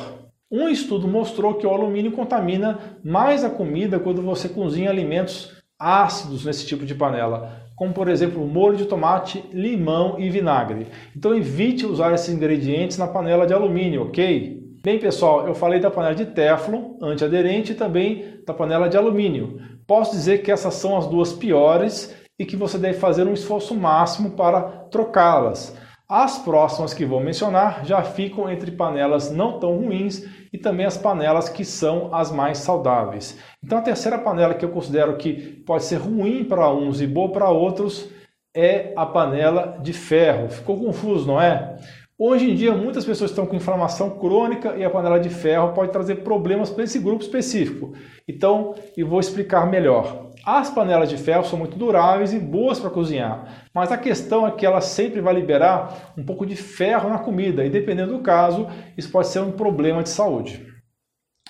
Um 0.50 0.69
estudo 0.69 1.05
mostrou 1.05 1.55
que 1.55 1.67
o 1.67 1.72
alumínio 1.72 2.13
contamina 2.13 3.00
mais 3.03 3.43
a 3.43 3.50
comida 3.50 4.00
quando 4.00 4.22
você 4.22 4.48
cozinha 4.48 4.89
alimentos 4.89 5.62
ácidos 5.80 6.46
nesse 6.46 6.65
tipo 6.65 6.86
de 6.86 6.96
panela, 6.96 7.62
como 7.75 7.94
por 7.94 8.08
exemplo 8.08 8.46
molho 8.46 8.77
de 8.77 8.86
tomate, 8.86 9.44
limão 9.51 10.20
e 10.20 10.30
vinagre. 10.30 10.88
Então 11.15 11.36
evite 11.36 11.86
usar 11.86 12.13
esses 12.13 12.34
ingredientes 12.34 12.98
na 12.98 13.08
panela 13.08 13.46
de 13.46 13.53
alumínio, 13.53 14.03
ok? 14.03 14.62
Bem 14.84 15.00
pessoal, 15.00 15.48
eu 15.48 15.56
falei 15.56 15.80
da 15.80 15.89
panela 15.89 16.13
de 16.13 16.25
Teflon, 16.25 16.98
antiaderente, 17.01 17.72
e 17.72 17.75
também 17.75 18.42
da 18.46 18.53
panela 18.53 18.89
de 18.89 18.98
alumínio. 18.98 19.60
Posso 19.88 20.12
dizer 20.12 20.44
que 20.44 20.51
essas 20.51 20.74
são 20.74 20.98
as 20.98 21.08
duas 21.08 21.32
piores 21.32 22.13
e 22.38 22.46
que 22.46 22.58
você 22.58 22.77
deve 22.77 22.98
fazer 22.98 23.25
um 23.25 23.34
esforço 23.34 23.75
máximo 23.75 24.32
para 24.32 24.62
trocá-las. 24.92 25.75
As 26.15 26.38
próximas 26.38 26.93
que 26.93 27.08
vou 27.08 27.20
mencionar 27.20 27.84
já 27.84 28.03
ficam 28.03 28.48
entre 28.48 28.70
panelas 28.70 29.32
não 29.32 29.58
tão 29.58 29.77
ruins 29.77 30.24
e 30.53 30.60
também 30.60 30.86
as 30.86 30.96
panelas 30.96 31.50
que 31.50 31.65
são 31.65 32.13
as 32.13 32.32
mais 32.32 32.60
saudáveis. 32.60 33.36
Então 33.63 33.79
a 33.79 33.82
terceira 33.82 34.20
panela 34.20 34.53
que 34.53 34.63
eu 34.63 34.70
considero 34.70 35.17
que 35.17 35.34
pode 35.65 35.86
ser 35.86 35.96
ruim 35.96 36.43
para 36.43 36.72
uns 36.72 37.01
e 37.01 37.08
boa 37.08 37.32
para 37.32 37.50
outros 37.50 38.12
é 38.55 38.93
a 38.96 39.08
panela 39.08 39.79
de 39.82 39.91
ferro. 39.91 40.50
Ficou 40.50 40.79
confuso, 40.79 41.25
não 41.25 41.41
é? 41.41 41.77
Hoje 42.15 42.51
em 42.51 42.53
dia, 42.53 42.75
muitas 42.75 43.03
pessoas 43.05 43.32
estão 43.32 43.48
com 43.48 43.55
inflamação 43.55 44.12
crônica 44.12 44.75
e 44.77 44.84
a 44.86 44.91
panela 44.91 45.20
de 45.20 45.29
ferro 45.29 45.74
pode 45.74 45.91
trazer 45.91 46.17
problemas 46.17 46.70
para 46.70 46.84
esse 46.84 47.00
grupo 47.00 47.24
específico. 47.24 47.93
Então, 48.27 48.75
eu 48.96 49.08
vou 49.08 49.20
explicar 49.20 49.65
melhor. 49.65 50.29
As 50.45 50.69
panelas 50.69 51.09
de 51.09 51.15
ferro 51.15 51.45
são 51.45 51.57
muito 51.57 51.77
duráveis 51.77 52.33
e 52.33 52.39
boas 52.39 52.77
para 52.77 52.89
cozinhar, 52.89 53.63
mas 53.73 53.93
a 53.93 53.97
questão 53.97 54.45
é 54.45 54.51
que 54.51 54.65
ela 54.65 54.81
sempre 54.81 55.21
vai 55.21 55.33
liberar 55.33 56.13
um 56.17 56.23
pouco 56.23 56.45
de 56.45 56.57
ferro 56.57 57.09
na 57.09 57.17
comida 57.17 57.63
e, 57.63 57.69
dependendo 57.69 58.17
do 58.17 58.23
caso, 58.23 58.67
isso 58.97 59.09
pode 59.09 59.27
ser 59.27 59.39
um 59.39 59.53
problema 59.53 60.03
de 60.03 60.09
saúde. 60.09 60.67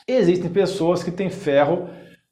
Existem 0.07 0.47
pessoas 0.47 1.01
que 1.01 1.09
têm 1.09 1.31
ferro 1.31 1.89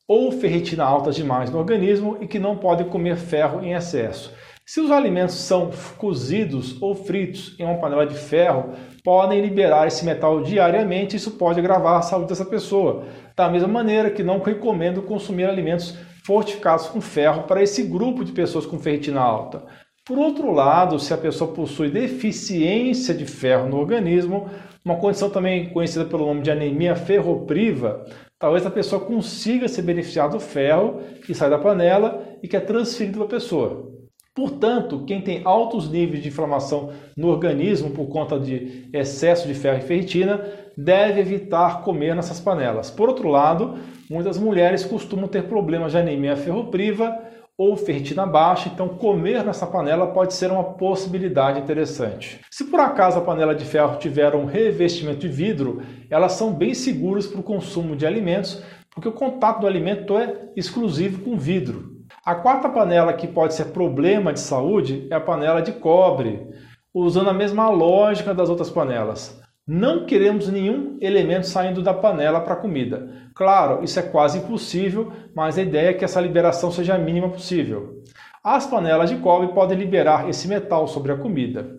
ou 0.08 0.32
ferritina 0.32 0.84
alta 0.84 1.10
demais 1.10 1.50
no 1.50 1.58
organismo 1.58 2.18
e 2.22 2.28
que 2.28 2.38
não 2.38 2.56
podem 2.56 2.88
comer 2.88 3.16
ferro 3.18 3.64
em 3.64 3.74
excesso. 3.74 4.32
Se 4.64 4.80
os 4.80 4.92
alimentos 4.92 5.36
são 5.36 5.72
cozidos 5.98 6.80
ou 6.80 6.94
fritos 6.94 7.56
em 7.60 7.66
uma 7.66 7.80
panela 7.80 8.06
de 8.06 8.14
ferro, 8.14 8.74
podem 9.04 9.42
liberar 9.42 9.88
esse 9.88 10.06
metal 10.06 10.44
diariamente 10.44 11.16
e 11.16 11.18
isso 11.18 11.32
pode 11.32 11.60
agravar 11.60 11.98
a 11.98 12.02
saúde 12.04 12.30
dessa 12.30 12.46
pessoa. 12.46 13.06
Da 13.36 13.50
mesma 13.50 13.68
maneira 13.68 14.12
que 14.12 14.22
não 14.22 14.40
recomendo 14.40 15.02
consumir 15.02 15.46
alimentos 15.46 15.98
fortificados 16.26 16.88
com 16.88 17.02
ferro 17.02 17.44
para 17.44 17.64
esse 17.64 17.84
grupo 17.84 18.24
de 18.24 18.32
pessoas 18.32 18.66
com 18.66 18.80
ferritina 18.80 19.22
alta. 19.22 19.64
Por 20.06 20.18
outro 20.18 20.52
lado, 20.52 21.00
se 21.00 21.14
a 21.14 21.18
pessoa 21.18 21.54
possui 21.54 21.90
deficiência 21.90 23.14
de 23.14 23.26
ferro 23.26 23.70
no 23.70 23.78
organismo, 23.78 24.50
uma 24.84 24.98
condição 24.98 25.30
também 25.30 25.70
conhecida 25.70 26.06
pelo 26.06 26.26
nome 26.26 26.42
de 26.42 26.50
anemia 26.50 26.96
ferropriva, 26.96 28.06
talvez 28.40 28.66
a 28.66 28.72
pessoa 28.72 29.06
consiga 29.06 29.68
se 29.68 29.82
beneficiar 29.82 30.30
do 30.30 30.40
ferro 30.40 31.02
que 31.24 31.36
sai 31.36 31.50
da 31.50 31.60
panela 31.60 32.26
e 32.42 32.48
que 32.48 32.58
é 32.58 32.60
transferido 32.60 33.20
para 33.20 33.28
a 33.28 33.40
pessoa. 33.40 33.92
Portanto, 34.34 35.04
quem 35.06 35.22
tem 35.22 35.42
altos 35.44 35.90
níveis 35.90 36.24
de 36.24 36.30
inflamação 36.30 36.92
no 37.18 37.28
organismo 37.28 37.92
por 37.92 38.08
conta 38.08 38.40
de 38.40 38.90
excesso 38.94 39.48
de 39.48 39.54
ferro 39.54 39.80
e 39.80 39.82
ferritina 39.82 40.42
deve 40.76 41.20
evitar 41.20 41.84
comer 41.84 42.16
nessas 42.16 42.40
panelas. 42.40 42.90
Por 42.90 43.10
outro 43.10 43.28
lado, 43.28 43.78
muitas 44.12 44.38
mulheres 44.38 44.84
costumam 44.84 45.26
ter 45.26 45.44
problemas 45.44 45.94
de 45.94 45.98
anemia 45.98 46.36
ferropriva 46.36 47.18
ou 47.58 47.78
ferritina 47.78 48.26
baixa, 48.26 48.68
então 48.68 48.90
comer 48.90 49.42
nessa 49.42 49.66
panela 49.66 50.08
pode 50.08 50.34
ser 50.34 50.52
uma 50.52 50.66
possibilidade 50.66 51.62
interessante. 51.62 52.42
Se 52.52 52.66
por 52.66 52.82
acaso 52.82 53.20
a 53.20 53.22
panela 53.22 53.56
de 53.56 53.64
ferro 53.64 53.98
tiver 54.00 54.36
um 54.36 54.44
revestimento 54.44 55.20
de 55.20 55.30
vidro, 55.30 55.82
elas 56.10 56.34
são 56.34 56.52
bem 56.52 56.74
seguras 56.74 57.26
para 57.26 57.40
o 57.40 57.44
consumo 57.44 57.96
de 57.96 58.06
alimentos, 58.06 58.62
porque 58.94 59.08
o 59.08 59.14
contato 59.14 59.62
do 59.62 59.68
alimento 59.68 60.18
é 60.18 60.50
exclusivo 60.58 61.24
com 61.24 61.38
vidro. 61.38 61.92
A 62.26 62.36
quarta 62.36 62.68
panela 62.68 63.14
que 63.14 63.28
pode 63.28 63.54
ser 63.54 63.66
problema 63.68 64.34
de 64.34 64.42
saúde 64.42 65.08
é 65.10 65.16
a 65.16 65.22
panela 65.22 65.62
de 65.62 65.72
cobre, 65.72 66.46
usando 66.94 67.30
a 67.30 67.34
mesma 67.34 67.70
lógica 67.70 68.34
das 68.34 68.50
outras 68.50 68.70
panelas. 68.70 69.41
Não 69.74 70.06
queremos 70.06 70.50
nenhum 70.50 70.98
elemento 71.00 71.48
saindo 71.48 71.82
da 71.82 71.94
panela 71.94 72.42
para 72.42 72.56
a 72.56 72.58
comida. 72.58 73.08
Claro, 73.34 73.82
isso 73.86 73.98
é 73.98 74.02
quase 74.02 74.40
impossível, 74.40 75.14
mas 75.34 75.58
a 75.58 75.62
ideia 75.62 75.92
é 75.92 75.94
que 75.94 76.04
essa 76.04 76.20
liberação 76.20 76.70
seja 76.70 76.96
a 76.96 76.98
mínima 76.98 77.30
possível. 77.30 78.04
As 78.44 78.68
panelas 78.68 79.10
de 79.10 79.16
cobre 79.16 79.54
podem 79.54 79.78
liberar 79.78 80.28
esse 80.28 80.46
metal 80.46 80.90
sobre 80.90 81.14
a 81.14 81.18
comida. 81.18 81.74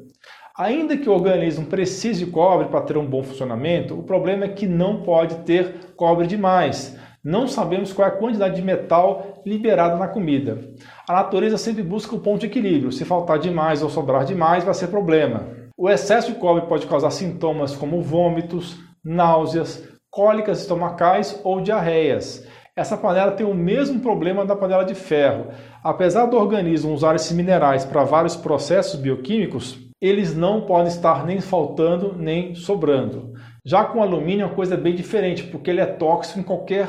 Ainda 0.56 0.96
que 0.96 1.06
o 1.06 1.12
organismo 1.12 1.66
precise 1.66 2.25
de 2.25 2.30
cobre 2.30 2.68
para 2.68 2.80
ter 2.80 2.96
um 2.96 3.04
bom 3.04 3.22
funcionamento, 3.22 3.92
o 3.92 4.04
problema 4.04 4.46
é 4.46 4.49
que 4.49 4.66
não 4.66 5.02
pode 5.02 5.34
ter 5.44 5.92
cobre 5.94 6.26
demais. 6.26 6.99
Não 7.22 7.46
sabemos 7.46 7.92
qual 7.92 8.08
é 8.08 8.11
a 8.11 8.16
quantidade 8.16 8.56
de 8.56 8.62
metal 8.62 9.42
liberada 9.44 9.96
na 9.96 10.08
comida. 10.08 10.58
A 11.06 11.12
natureza 11.12 11.58
sempre 11.58 11.82
busca 11.82 12.16
o 12.16 12.20
ponto 12.20 12.40
de 12.40 12.46
equilíbrio. 12.46 12.90
Se 12.90 13.04
faltar 13.04 13.38
demais 13.38 13.82
ou 13.82 13.90
sobrar 13.90 14.25
demais, 14.25 14.64
vai 14.64 14.72
ser 14.72 14.87
problema. 14.87 15.61
O 15.82 15.90
excesso 15.90 16.32
de 16.32 16.38
cobre 16.38 16.68
pode 16.68 16.86
causar 16.86 17.10
sintomas 17.10 17.74
como 17.74 18.00
vômitos, 18.00 18.78
náuseas, 19.04 19.82
cólicas 20.08 20.60
estomacais 20.60 21.40
ou 21.42 21.60
diarreias. 21.60 22.46
Essa 22.76 22.96
panela 22.96 23.32
tem 23.32 23.44
o 23.44 23.52
mesmo 23.52 23.98
problema 23.98 24.46
da 24.46 24.54
panela 24.54 24.84
de 24.84 24.94
ferro. 24.94 25.48
Apesar 25.82 26.26
do 26.26 26.36
organismo 26.36 26.94
usar 26.94 27.16
esses 27.16 27.32
minerais 27.32 27.84
para 27.84 28.04
vários 28.04 28.36
processos 28.36 28.94
bioquímicos, 28.94 29.76
eles 30.00 30.36
não 30.36 30.60
podem 30.66 30.86
estar 30.86 31.26
nem 31.26 31.40
faltando 31.40 32.14
nem 32.16 32.54
sobrando. 32.54 33.32
Já 33.64 33.82
com 33.84 34.00
alumínio, 34.00 34.46
a 34.46 34.50
coisa 34.50 34.74
é 34.74 34.78
bem 34.78 34.94
diferente, 34.94 35.42
porque 35.42 35.68
ele 35.68 35.80
é 35.80 35.86
tóxico 35.86 36.38
em 36.38 36.44
qualquer 36.44 36.86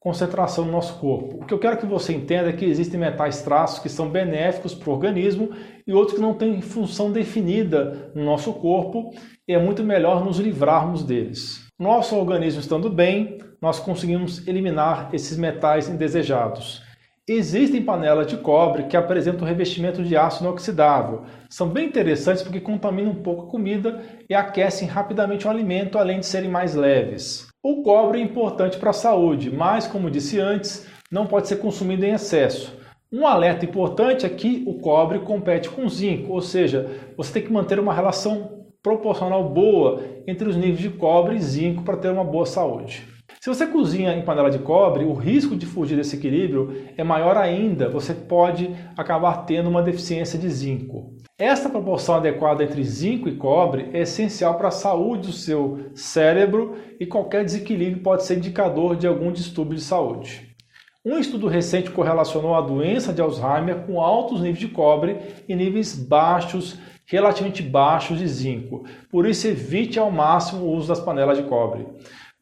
concentração 0.00 0.64
no 0.64 0.72
nosso 0.72 0.98
corpo. 0.98 1.42
O 1.42 1.46
que 1.46 1.52
eu 1.52 1.58
quero 1.58 1.76
que 1.76 1.84
você 1.84 2.14
entenda 2.14 2.48
é 2.48 2.54
que 2.54 2.64
existem 2.64 2.98
metais 2.98 3.42
traços 3.42 3.80
que 3.80 3.88
são 3.90 4.08
benéficos 4.08 4.74
para 4.74 4.88
o 4.88 4.94
organismo 4.94 5.50
e 5.86 5.92
outros 5.92 6.16
que 6.16 6.22
não 6.22 6.32
têm 6.32 6.62
função 6.62 7.12
definida 7.12 8.10
no 8.14 8.24
nosso 8.24 8.54
corpo 8.54 9.10
e 9.46 9.52
é 9.52 9.58
muito 9.58 9.84
melhor 9.84 10.24
nos 10.24 10.38
livrarmos 10.38 11.04
deles. 11.04 11.66
Nosso 11.78 12.16
organismo 12.16 12.60
estando 12.60 12.88
bem, 12.88 13.38
nós 13.60 13.78
conseguimos 13.78 14.46
eliminar 14.48 15.10
esses 15.12 15.36
metais 15.36 15.86
indesejados. 15.86 16.82
Existem 17.28 17.82
panelas 17.82 18.26
de 18.26 18.38
cobre 18.38 18.84
que 18.84 18.96
apresentam 18.96 19.46
revestimento 19.46 20.02
de 20.02 20.16
aço 20.16 20.42
inoxidável. 20.42 21.24
São 21.48 21.68
bem 21.68 21.86
interessantes 21.86 22.42
porque 22.42 22.58
contaminam 22.58 23.12
um 23.12 23.22
pouco 23.22 23.46
a 23.46 23.50
comida 23.50 24.02
e 24.28 24.34
aquecem 24.34 24.88
rapidamente 24.88 25.46
o 25.46 25.50
alimento, 25.50 25.98
além 25.98 26.20
de 26.20 26.26
serem 26.26 26.50
mais 26.50 26.74
leves. 26.74 27.49
O 27.62 27.82
cobre 27.82 28.18
é 28.18 28.22
importante 28.22 28.78
para 28.78 28.88
a 28.88 28.94
saúde, 28.94 29.50
mas, 29.50 29.86
como 29.86 30.10
disse 30.10 30.40
antes, 30.40 30.86
não 31.12 31.26
pode 31.26 31.46
ser 31.46 31.56
consumido 31.56 32.06
em 32.06 32.14
excesso. 32.14 32.74
Um 33.12 33.26
alerta 33.26 33.66
importante 33.66 34.24
é 34.24 34.30
que 34.30 34.64
o 34.66 34.78
cobre 34.78 35.18
compete 35.18 35.68
com 35.68 35.84
o 35.84 35.88
zinco, 35.90 36.32
ou 36.32 36.40
seja, 36.40 36.88
você 37.18 37.34
tem 37.34 37.42
que 37.42 37.52
manter 37.52 37.78
uma 37.78 37.92
relação 37.92 38.64
proporcional 38.82 39.46
boa 39.46 40.02
entre 40.26 40.48
os 40.48 40.56
níveis 40.56 40.78
de 40.78 40.88
cobre 40.88 41.36
e 41.36 41.42
zinco 41.42 41.82
para 41.82 41.98
ter 41.98 42.08
uma 42.08 42.24
boa 42.24 42.46
saúde. 42.46 43.06
Se 43.42 43.48
você 43.48 43.66
cozinha 43.66 44.12
em 44.12 44.22
panela 44.22 44.50
de 44.50 44.58
cobre, 44.58 45.02
o 45.02 45.14
risco 45.14 45.56
de 45.56 45.64
fugir 45.64 45.96
desse 45.96 46.14
equilíbrio 46.14 46.76
é 46.94 47.02
maior 47.02 47.38
ainda, 47.38 47.88
você 47.88 48.12
pode 48.12 48.68
acabar 48.94 49.46
tendo 49.46 49.70
uma 49.70 49.82
deficiência 49.82 50.38
de 50.38 50.46
zinco. 50.50 51.14
Esta 51.38 51.70
proporção 51.70 52.16
adequada 52.16 52.62
entre 52.62 52.84
zinco 52.84 53.30
e 53.30 53.36
cobre 53.36 53.88
é 53.94 54.00
essencial 54.00 54.58
para 54.58 54.68
a 54.68 54.70
saúde 54.70 55.28
do 55.28 55.32
seu 55.32 55.86
cérebro 55.94 56.76
e 57.00 57.06
qualquer 57.06 57.42
desequilíbrio 57.42 58.02
pode 58.02 58.26
ser 58.26 58.36
indicador 58.36 58.94
de 58.94 59.06
algum 59.06 59.32
distúrbio 59.32 59.76
de 59.76 59.84
saúde. 59.84 60.54
Um 61.02 61.18
estudo 61.18 61.46
recente 61.46 61.90
correlacionou 61.90 62.54
a 62.54 62.60
doença 62.60 63.10
de 63.10 63.22
Alzheimer 63.22 63.86
com 63.86 64.02
altos 64.02 64.42
níveis 64.42 64.58
de 64.58 64.68
cobre 64.68 65.16
e 65.48 65.56
níveis 65.56 65.96
baixos, 65.96 66.78
relativamente 67.06 67.62
baixos 67.62 68.18
de 68.18 68.28
zinco. 68.28 68.84
Por 69.10 69.26
isso, 69.26 69.48
evite 69.48 69.98
ao 69.98 70.10
máximo 70.10 70.66
o 70.66 70.76
uso 70.76 70.88
das 70.88 71.00
panelas 71.00 71.38
de 71.38 71.44
cobre. 71.44 71.86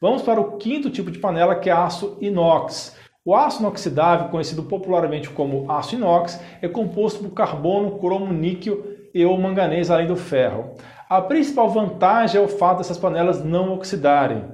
Vamos 0.00 0.23
para 0.23 0.40
o 0.40 0.59
quinto 0.59 0.90
tipo 0.90 1.11
de 1.11 1.19
panela, 1.19 1.57
que 1.57 1.69
é 1.69 1.73
aço 1.73 2.17
inox. 2.21 2.97
O 3.25 3.35
aço 3.35 3.59
inoxidável, 3.59 4.28
conhecido 4.28 4.62
popularmente 4.62 5.28
como 5.28 5.69
aço 5.69 5.97
inox, 5.97 6.40
é 6.62 6.69
composto 6.69 7.25
por 7.25 7.31
carbono, 7.31 7.99
cromo, 7.99 8.33
níquel 8.33 8.81
e 9.12 9.25
ou 9.25 9.37
manganês, 9.37 9.90
além 9.90 10.07
do 10.07 10.14
ferro. 10.14 10.75
A 11.11 11.21
principal 11.21 11.69
vantagem 11.69 12.40
é 12.40 12.45
o 12.45 12.47
fato 12.47 12.78
dessas 12.78 12.97
panelas 12.97 13.45
não 13.45 13.73
oxidarem. 13.73 14.45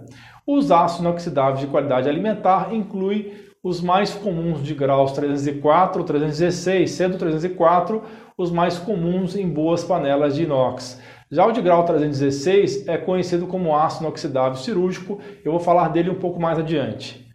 Os 0.46 0.70
aços 0.70 1.00
inoxidáveis 1.00 1.60
de 1.60 1.66
qualidade 1.66 2.08
alimentar 2.08 2.72
incluem 2.72 3.32
os 3.62 3.82
mais 3.82 4.14
comuns 4.14 4.62
de 4.62 4.74
graus 4.74 5.12
304 5.12 6.00
ou 6.00 6.06
316, 6.06 6.90
sendo 6.90 7.18
304 7.18 8.02
os 8.38 8.50
mais 8.50 8.78
comuns 8.78 9.36
em 9.36 9.46
boas 9.46 9.84
panelas 9.84 10.36
de 10.36 10.44
inox. 10.44 10.98
Já 11.34 11.44
o 11.44 11.50
de 11.50 11.60
grau 11.60 11.84
316 11.84 12.86
é 12.86 12.96
conhecido 12.96 13.48
como 13.48 13.74
aço 13.74 14.04
inoxidável 14.04 14.54
cirúrgico, 14.54 15.18
eu 15.44 15.50
vou 15.50 15.60
falar 15.60 15.88
dele 15.88 16.08
um 16.08 16.14
pouco 16.14 16.40
mais 16.40 16.60
adiante. 16.60 17.26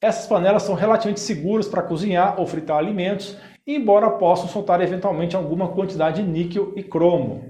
Essas 0.00 0.26
panelas 0.26 0.62
são 0.62 0.74
relativamente 0.74 1.20
seguras 1.20 1.68
para 1.68 1.82
cozinhar 1.82 2.40
ou 2.40 2.46
fritar 2.46 2.78
alimentos, 2.78 3.36
embora 3.66 4.08
possam 4.08 4.48
soltar 4.48 4.80
eventualmente 4.80 5.36
alguma 5.36 5.68
quantidade 5.68 6.22
de 6.22 6.26
níquel 6.26 6.72
e 6.76 6.82
cromo. 6.82 7.44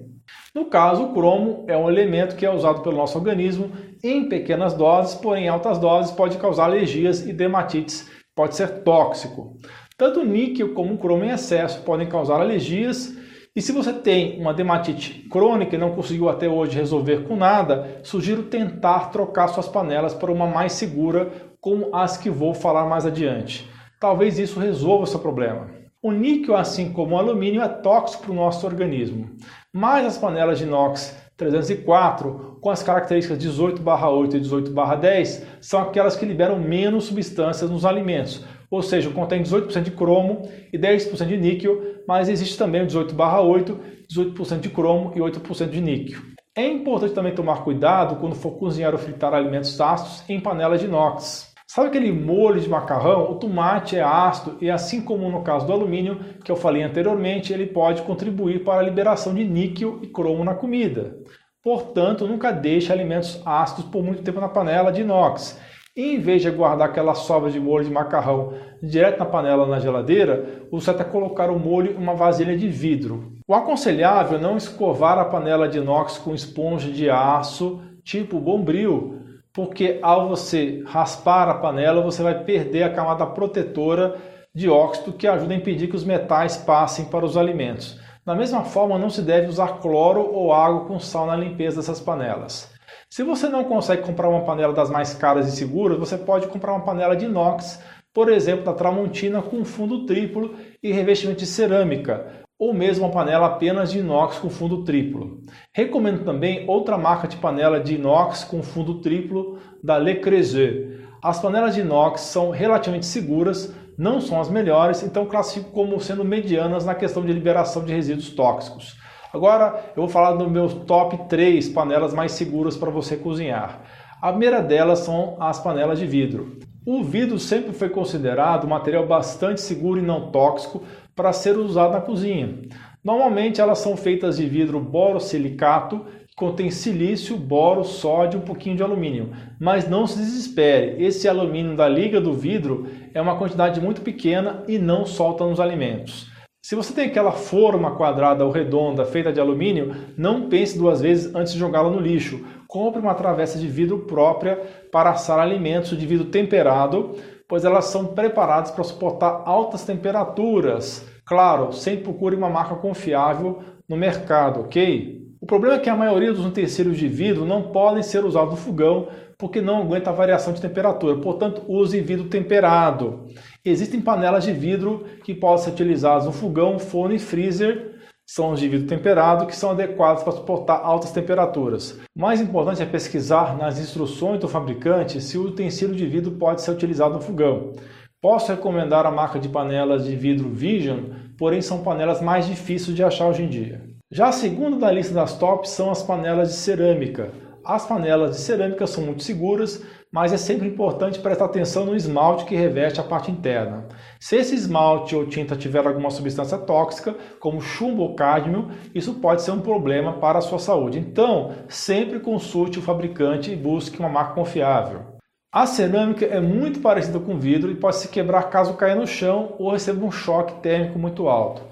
No 0.52 0.64
caso, 0.64 1.04
o 1.04 1.14
cromo 1.14 1.64
é 1.68 1.76
um 1.76 1.88
elemento 1.88 2.34
que 2.34 2.44
é 2.44 2.52
usado 2.52 2.80
pelo 2.80 2.96
nosso 2.96 3.16
organismo 3.16 3.70
em 4.02 4.28
pequenas 4.28 4.74
doses, 4.74 5.14
porém 5.14 5.44
em 5.44 5.48
altas 5.48 5.78
doses 5.78 6.10
pode 6.10 6.36
causar 6.36 6.64
alergias 6.64 7.24
e 7.24 7.32
dermatites, 7.32 8.10
pode 8.34 8.56
ser 8.56 8.82
tóxico. 8.82 9.56
Tanto 9.96 10.24
níquel 10.24 10.74
como 10.74 10.98
cromo 10.98 11.22
em 11.22 11.30
excesso 11.30 11.80
podem 11.82 12.08
causar 12.08 12.40
alergias 12.40 13.21
e 13.54 13.60
se 13.60 13.70
você 13.70 13.92
tem 13.92 14.40
uma 14.40 14.54
dermatite 14.54 15.28
crônica 15.28 15.76
e 15.76 15.78
não 15.78 15.94
conseguiu 15.94 16.28
até 16.28 16.48
hoje 16.48 16.76
resolver 16.76 17.24
com 17.24 17.36
nada, 17.36 18.00
sugiro 18.02 18.44
tentar 18.44 19.10
trocar 19.10 19.48
suas 19.48 19.68
panelas 19.68 20.14
para 20.14 20.32
uma 20.32 20.46
mais 20.46 20.72
segura, 20.72 21.30
como 21.60 21.94
as 21.94 22.16
que 22.16 22.30
vou 22.30 22.54
falar 22.54 22.86
mais 22.86 23.04
adiante. 23.04 23.68
Talvez 24.00 24.38
isso 24.38 24.58
resolva 24.58 25.04
o 25.04 25.06
seu 25.06 25.20
problema. 25.20 25.70
O 26.02 26.10
níquel, 26.10 26.56
assim 26.56 26.92
como 26.92 27.14
o 27.14 27.18
alumínio, 27.18 27.62
é 27.62 27.68
tóxico 27.68 28.24
para 28.24 28.32
o 28.32 28.34
nosso 28.34 28.66
organismo, 28.66 29.30
mas 29.72 30.06
as 30.06 30.18
panelas 30.18 30.58
de 30.58 30.64
inox 30.64 31.16
304, 31.36 32.58
com 32.60 32.70
as 32.70 32.82
características 32.82 33.38
18/8 33.38 34.36
e 34.36 34.40
18/10, 34.40 35.46
são 35.60 35.80
aquelas 35.80 36.16
que 36.16 36.24
liberam 36.24 36.58
menos 36.58 37.04
substâncias 37.04 37.70
nos 37.70 37.84
alimentos, 37.84 38.44
ou 38.70 38.82
seja, 38.82 39.10
contém 39.10 39.42
18% 39.42 39.84
de 39.84 39.90
cromo 39.90 40.48
e 40.72 40.78
10% 40.78 41.28
de 41.28 41.36
níquel, 41.36 41.91
mas 42.06 42.28
existe 42.28 42.58
também 42.58 42.82
o 42.82 42.86
18/8, 42.86 43.78
18% 44.08 44.60
de 44.60 44.68
cromo 44.68 45.12
e 45.14 45.20
8% 45.20 45.70
de 45.70 45.80
níquel. 45.80 46.20
É 46.54 46.66
importante 46.66 47.14
também 47.14 47.34
tomar 47.34 47.64
cuidado 47.64 48.16
quando 48.16 48.34
for 48.34 48.52
cozinhar 48.52 48.92
ou 48.92 48.98
fritar 48.98 49.32
alimentos 49.32 49.80
ácidos 49.80 50.28
em 50.28 50.38
panela 50.38 50.76
de 50.76 50.84
inox. 50.84 51.52
Sabe 51.66 51.88
aquele 51.88 52.12
molho 52.12 52.60
de 52.60 52.68
macarrão? 52.68 53.30
O 53.30 53.36
tomate 53.36 53.96
é 53.96 54.02
ácido 54.02 54.58
e, 54.60 54.70
assim 54.70 55.00
como 55.00 55.30
no 55.30 55.42
caso 55.42 55.66
do 55.66 55.72
alumínio, 55.72 56.20
que 56.44 56.52
eu 56.52 56.56
falei 56.56 56.82
anteriormente, 56.82 57.50
ele 57.50 57.64
pode 57.64 58.02
contribuir 58.02 58.62
para 58.62 58.80
a 58.80 58.82
liberação 58.82 59.32
de 59.32 59.42
níquel 59.42 59.98
e 60.02 60.06
cromo 60.06 60.44
na 60.44 60.54
comida. 60.54 61.16
Portanto, 61.62 62.26
nunca 62.26 62.52
deixe 62.52 62.92
alimentos 62.92 63.40
ácidos 63.46 63.86
por 63.86 64.02
muito 64.02 64.22
tempo 64.22 64.38
na 64.38 64.50
panela 64.50 64.92
de 64.92 65.00
inox. 65.00 65.58
Em 65.94 66.18
vez 66.18 66.40
de 66.40 66.50
guardar 66.50 66.88
aquela 66.88 67.14
sobra 67.14 67.50
de 67.50 67.60
molho 67.60 67.84
de 67.84 67.90
macarrão 67.90 68.54
direto 68.82 69.18
na 69.18 69.26
panela 69.26 69.66
na 69.66 69.78
geladeira, 69.78 70.64
você 70.70 70.90
até 70.90 71.04
colocar 71.04 71.50
o 71.50 71.58
molho 71.58 71.92
em 71.92 71.96
uma 71.96 72.14
vasilha 72.14 72.56
de 72.56 72.66
vidro. 72.66 73.34
O 73.46 73.52
aconselhável 73.52 74.38
é 74.38 74.40
não 74.40 74.56
escovar 74.56 75.18
a 75.18 75.26
panela 75.26 75.68
de 75.68 75.76
inox 75.76 76.16
com 76.16 76.34
esponja 76.34 76.90
de 76.90 77.10
aço 77.10 77.82
tipo 78.02 78.40
bombril, 78.40 79.18
porque 79.52 79.98
ao 80.00 80.30
você 80.30 80.82
raspar 80.86 81.50
a 81.50 81.56
panela 81.56 82.00
você 82.00 82.22
vai 82.22 82.42
perder 82.42 82.84
a 82.84 82.94
camada 82.94 83.26
protetora 83.26 84.16
dióxido 84.54 85.12
que 85.12 85.26
ajuda 85.26 85.52
a 85.52 85.58
impedir 85.58 85.88
que 85.88 85.96
os 85.96 86.04
metais 86.04 86.56
passem 86.56 87.04
para 87.04 87.26
os 87.26 87.36
alimentos. 87.36 88.00
Da 88.24 88.34
mesma 88.34 88.64
forma, 88.64 88.98
não 88.98 89.10
se 89.10 89.20
deve 89.20 89.48
usar 89.48 89.78
cloro 89.80 90.22
ou 90.32 90.54
água 90.54 90.86
com 90.86 90.98
sal 90.98 91.26
na 91.26 91.36
limpeza 91.36 91.76
dessas 91.76 92.00
panelas. 92.00 92.71
Se 93.12 93.22
você 93.22 93.46
não 93.46 93.62
consegue 93.64 94.00
comprar 94.00 94.30
uma 94.30 94.40
panela 94.40 94.72
das 94.72 94.88
mais 94.88 95.12
caras 95.12 95.46
e 95.46 95.54
seguras, 95.54 95.98
você 95.98 96.16
pode 96.16 96.46
comprar 96.46 96.72
uma 96.72 96.82
panela 96.82 97.14
de 97.14 97.26
inox, 97.26 97.78
por 98.10 98.30
exemplo, 98.30 98.64
da 98.64 98.72
Tramontina 98.72 99.42
com 99.42 99.66
fundo 99.66 100.06
triplo 100.06 100.54
e 100.82 100.90
revestimento 100.92 101.40
de 101.40 101.44
cerâmica, 101.44 102.42
ou 102.58 102.72
mesmo 102.72 103.04
uma 103.04 103.12
panela 103.12 103.48
apenas 103.48 103.92
de 103.92 103.98
inox 103.98 104.38
com 104.38 104.48
fundo 104.48 104.82
triplo. 104.82 105.42
Recomendo 105.74 106.24
também 106.24 106.66
outra 106.66 106.96
marca 106.96 107.28
de 107.28 107.36
panela 107.36 107.78
de 107.78 107.96
inox 107.96 108.44
com 108.44 108.62
fundo 108.62 109.02
triplo 109.02 109.58
da 109.84 109.98
Le 109.98 110.14
Creuset. 110.14 110.98
As 111.22 111.38
panelas 111.38 111.74
de 111.74 111.82
inox 111.82 112.22
são 112.22 112.48
relativamente 112.48 113.04
seguras, 113.04 113.74
não 113.98 114.22
são 114.22 114.40
as 114.40 114.48
melhores, 114.48 115.02
então 115.02 115.26
classifico 115.26 115.70
como 115.70 116.00
sendo 116.00 116.24
medianas 116.24 116.86
na 116.86 116.94
questão 116.94 117.22
de 117.22 117.30
liberação 117.30 117.84
de 117.84 117.92
resíduos 117.92 118.30
tóxicos. 118.30 119.01
Agora 119.32 119.92
eu 119.96 120.02
vou 120.02 120.08
falar 120.08 120.32
do 120.32 120.50
meu 120.50 120.68
top 120.68 121.28
3 121.28 121.68
panelas 121.70 122.12
mais 122.12 122.32
seguras 122.32 122.76
para 122.76 122.90
você 122.90 123.16
cozinhar. 123.16 123.80
A 124.20 124.28
primeira 124.30 124.60
delas 124.60 125.00
são 125.00 125.36
as 125.40 125.58
panelas 125.58 125.98
de 125.98 126.06
vidro. 126.06 126.58
O 126.84 127.02
vidro 127.02 127.38
sempre 127.38 127.72
foi 127.72 127.88
considerado 127.88 128.64
um 128.64 128.70
material 128.70 129.06
bastante 129.06 129.60
seguro 129.60 129.98
e 129.98 130.02
não 130.02 130.30
tóxico 130.30 130.82
para 131.14 131.32
ser 131.32 131.56
usado 131.56 131.92
na 131.92 132.00
cozinha. 132.00 132.58
Normalmente 133.02 133.60
elas 133.60 133.78
são 133.78 133.96
feitas 133.96 134.36
de 134.36 134.46
vidro 134.46 134.78
borosilicato 134.78 136.04
contém 136.36 136.70
silício, 136.70 137.36
boro, 137.36 137.84
sódio 137.84 138.38
e 138.38 138.42
um 138.42 138.44
pouquinho 138.44 138.76
de 138.76 138.82
alumínio. 138.82 139.30
Mas 139.60 139.88
não 139.88 140.06
se 140.06 140.18
desespere, 140.18 141.02
esse 141.02 141.28
alumínio 141.28 141.76
da 141.76 141.88
liga 141.88 142.20
do 142.20 142.32
vidro 142.32 142.86
é 143.14 143.20
uma 143.20 143.36
quantidade 143.36 143.80
muito 143.80 144.00
pequena 144.00 144.64
e 144.66 144.78
não 144.78 145.04
solta 145.04 145.44
nos 145.44 145.60
alimentos. 145.60 146.31
Se 146.64 146.76
você 146.76 146.94
tem 146.94 147.06
aquela 147.06 147.32
forma 147.32 147.96
quadrada 147.96 148.44
ou 148.44 148.52
redonda 148.52 149.04
feita 149.04 149.32
de 149.32 149.40
alumínio, 149.40 149.96
não 150.16 150.48
pense 150.48 150.78
duas 150.78 151.00
vezes 151.00 151.34
antes 151.34 151.52
de 151.52 151.58
jogá-la 151.58 151.90
no 151.90 151.98
lixo. 151.98 152.40
Compre 152.68 153.00
uma 153.00 153.16
travessa 153.16 153.58
de 153.58 153.66
vidro 153.66 153.98
própria 154.06 154.60
para 154.92 155.10
assar 155.10 155.40
alimentos 155.40 155.98
de 155.98 156.06
vidro 156.06 156.26
temperado, 156.26 157.16
pois 157.48 157.64
elas 157.64 157.86
são 157.86 158.06
preparadas 158.06 158.70
para 158.70 158.84
suportar 158.84 159.42
altas 159.44 159.84
temperaturas. 159.84 161.04
Claro, 161.26 161.72
sempre 161.72 162.04
procure 162.04 162.36
uma 162.36 162.48
marca 162.48 162.76
confiável 162.76 163.58
no 163.88 163.96
mercado, 163.96 164.60
ok? 164.60 165.20
O 165.40 165.46
problema 165.46 165.74
é 165.74 165.80
que 165.80 165.90
a 165.90 165.96
maioria 165.96 166.32
dos 166.32 166.46
utensílios 166.46 166.96
de 166.96 167.08
vidro 167.08 167.44
não 167.44 167.72
podem 167.72 168.04
ser 168.04 168.24
usados 168.24 168.52
no 168.52 168.56
fogão 168.56 169.08
porque 169.36 169.60
não 169.60 169.82
aguenta 169.82 170.10
a 170.10 170.12
variação 170.12 170.52
de 170.52 170.60
temperatura, 170.60 171.16
portanto, 171.16 171.64
use 171.66 172.00
vidro 172.00 172.28
temperado. 172.28 173.26
Existem 173.64 174.00
panelas 174.00 174.42
de 174.42 174.52
vidro 174.52 175.04
que 175.22 175.32
podem 175.32 175.64
ser 175.64 175.70
utilizadas 175.70 176.24
no 176.24 176.32
fogão, 176.32 176.80
forno 176.80 177.14
e 177.14 177.18
freezer, 177.18 177.92
são 178.26 178.50
os 178.50 178.58
de 178.58 178.66
vidro 178.66 178.88
temperado, 178.88 179.46
que 179.46 179.54
são 179.54 179.70
adequados 179.70 180.24
para 180.24 180.32
suportar 180.32 180.80
altas 180.82 181.12
temperaturas. 181.12 182.00
Mais 182.16 182.40
importante 182.40 182.82
é 182.82 182.86
pesquisar 182.86 183.56
nas 183.56 183.78
instruções 183.78 184.40
do 184.40 184.48
fabricante 184.48 185.20
se 185.20 185.38
o 185.38 185.44
utensílio 185.44 185.94
de 185.94 186.06
vidro 186.06 186.32
pode 186.32 186.62
ser 186.62 186.72
utilizado 186.72 187.14
no 187.14 187.20
fogão. 187.20 187.72
Posso 188.20 188.50
recomendar 188.50 189.06
a 189.06 189.12
marca 189.12 189.38
de 189.38 189.48
panelas 189.48 190.06
de 190.06 190.16
vidro 190.16 190.48
Vision, 190.48 191.10
porém 191.38 191.62
são 191.62 191.84
panelas 191.84 192.20
mais 192.20 192.46
difíceis 192.46 192.96
de 192.96 193.04
achar 193.04 193.28
hoje 193.28 193.44
em 193.44 193.48
dia. 193.48 193.82
Já 194.10 194.28
a 194.28 194.32
segunda 194.32 194.76
da 194.76 194.90
lista 194.90 195.14
das 195.14 195.38
tops 195.38 195.70
são 195.70 195.88
as 195.88 196.02
panelas 196.02 196.48
de 196.48 196.54
cerâmica. 196.54 197.32
As 197.64 197.86
panelas 197.86 198.32
de 198.32 198.42
cerâmica 198.42 198.88
são 198.88 199.04
muito 199.04 199.22
seguras, 199.22 199.84
mas 200.10 200.32
é 200.32 200.36
sempre 200.36 200.66
importante 200.66 201.20
prestar 201.20 201.44
atenção 201.44 201.86
no 201.86 201.94
esmalte 201.94 202.44
que 202.44 202.56
reveste 202.56 202.98
a 202.98 203.04
parte 203.04 203.30
interna. 203.30 203.86
Se 204.18 204.34
esse 204.34 204.52
esmalte 204.52 205.14
ou 205.14 205.26
tinta 205.26 205.54
tiver 205.54 205.86
alguma 205.86 206.10
substância 206.10 206.58
tóxica, 206.58 207.14
como 207.38 207.60
chumbo 207.60 208.02
ou 208.02 208.16
cádmio, 208.16 208.72
isso 208.92 209.14
pode 209.14 209.42
ser 209.42 209.52
um 209.52 209.60
problema 209.60 210.14
para 210.14 210.40
a 210.40 210.42
sua 210.42 210.58
saúde. 210.58 210.98
Então, 210.98 211.52
sempre 211.68 212.18
consulte 212.18 212.80
o 212.80 212.82
fabricante 212.82 213.52
e 213.52 213.56
busque 213.56 214.00
uma 214.00 214.08
marca 214.08 214.34
confiável. 214.34 215.12
A 215.54 215.64
cerâmica 215.64 216.24
é 216.24 216.40
muito 216.40 216.80
parecida 216.80 217.20
com 217.20 217.38
vidro 217.38 217.70
e 217.70 217.76
pode 217.76 217.96
se 217.96 218.08
quebrar 218.08 218.44
caso 218.44 218.74
caia 218.74 218.96
no 218.96 219.06
chão 219.06 219.54
ou 219.58 219.70
receba 219.70 220.04
um 220.04 220.10
choque 220.10 220.60
térmico 220.62 220.98
muito 220.98 221.28
alto. 221.28 221.62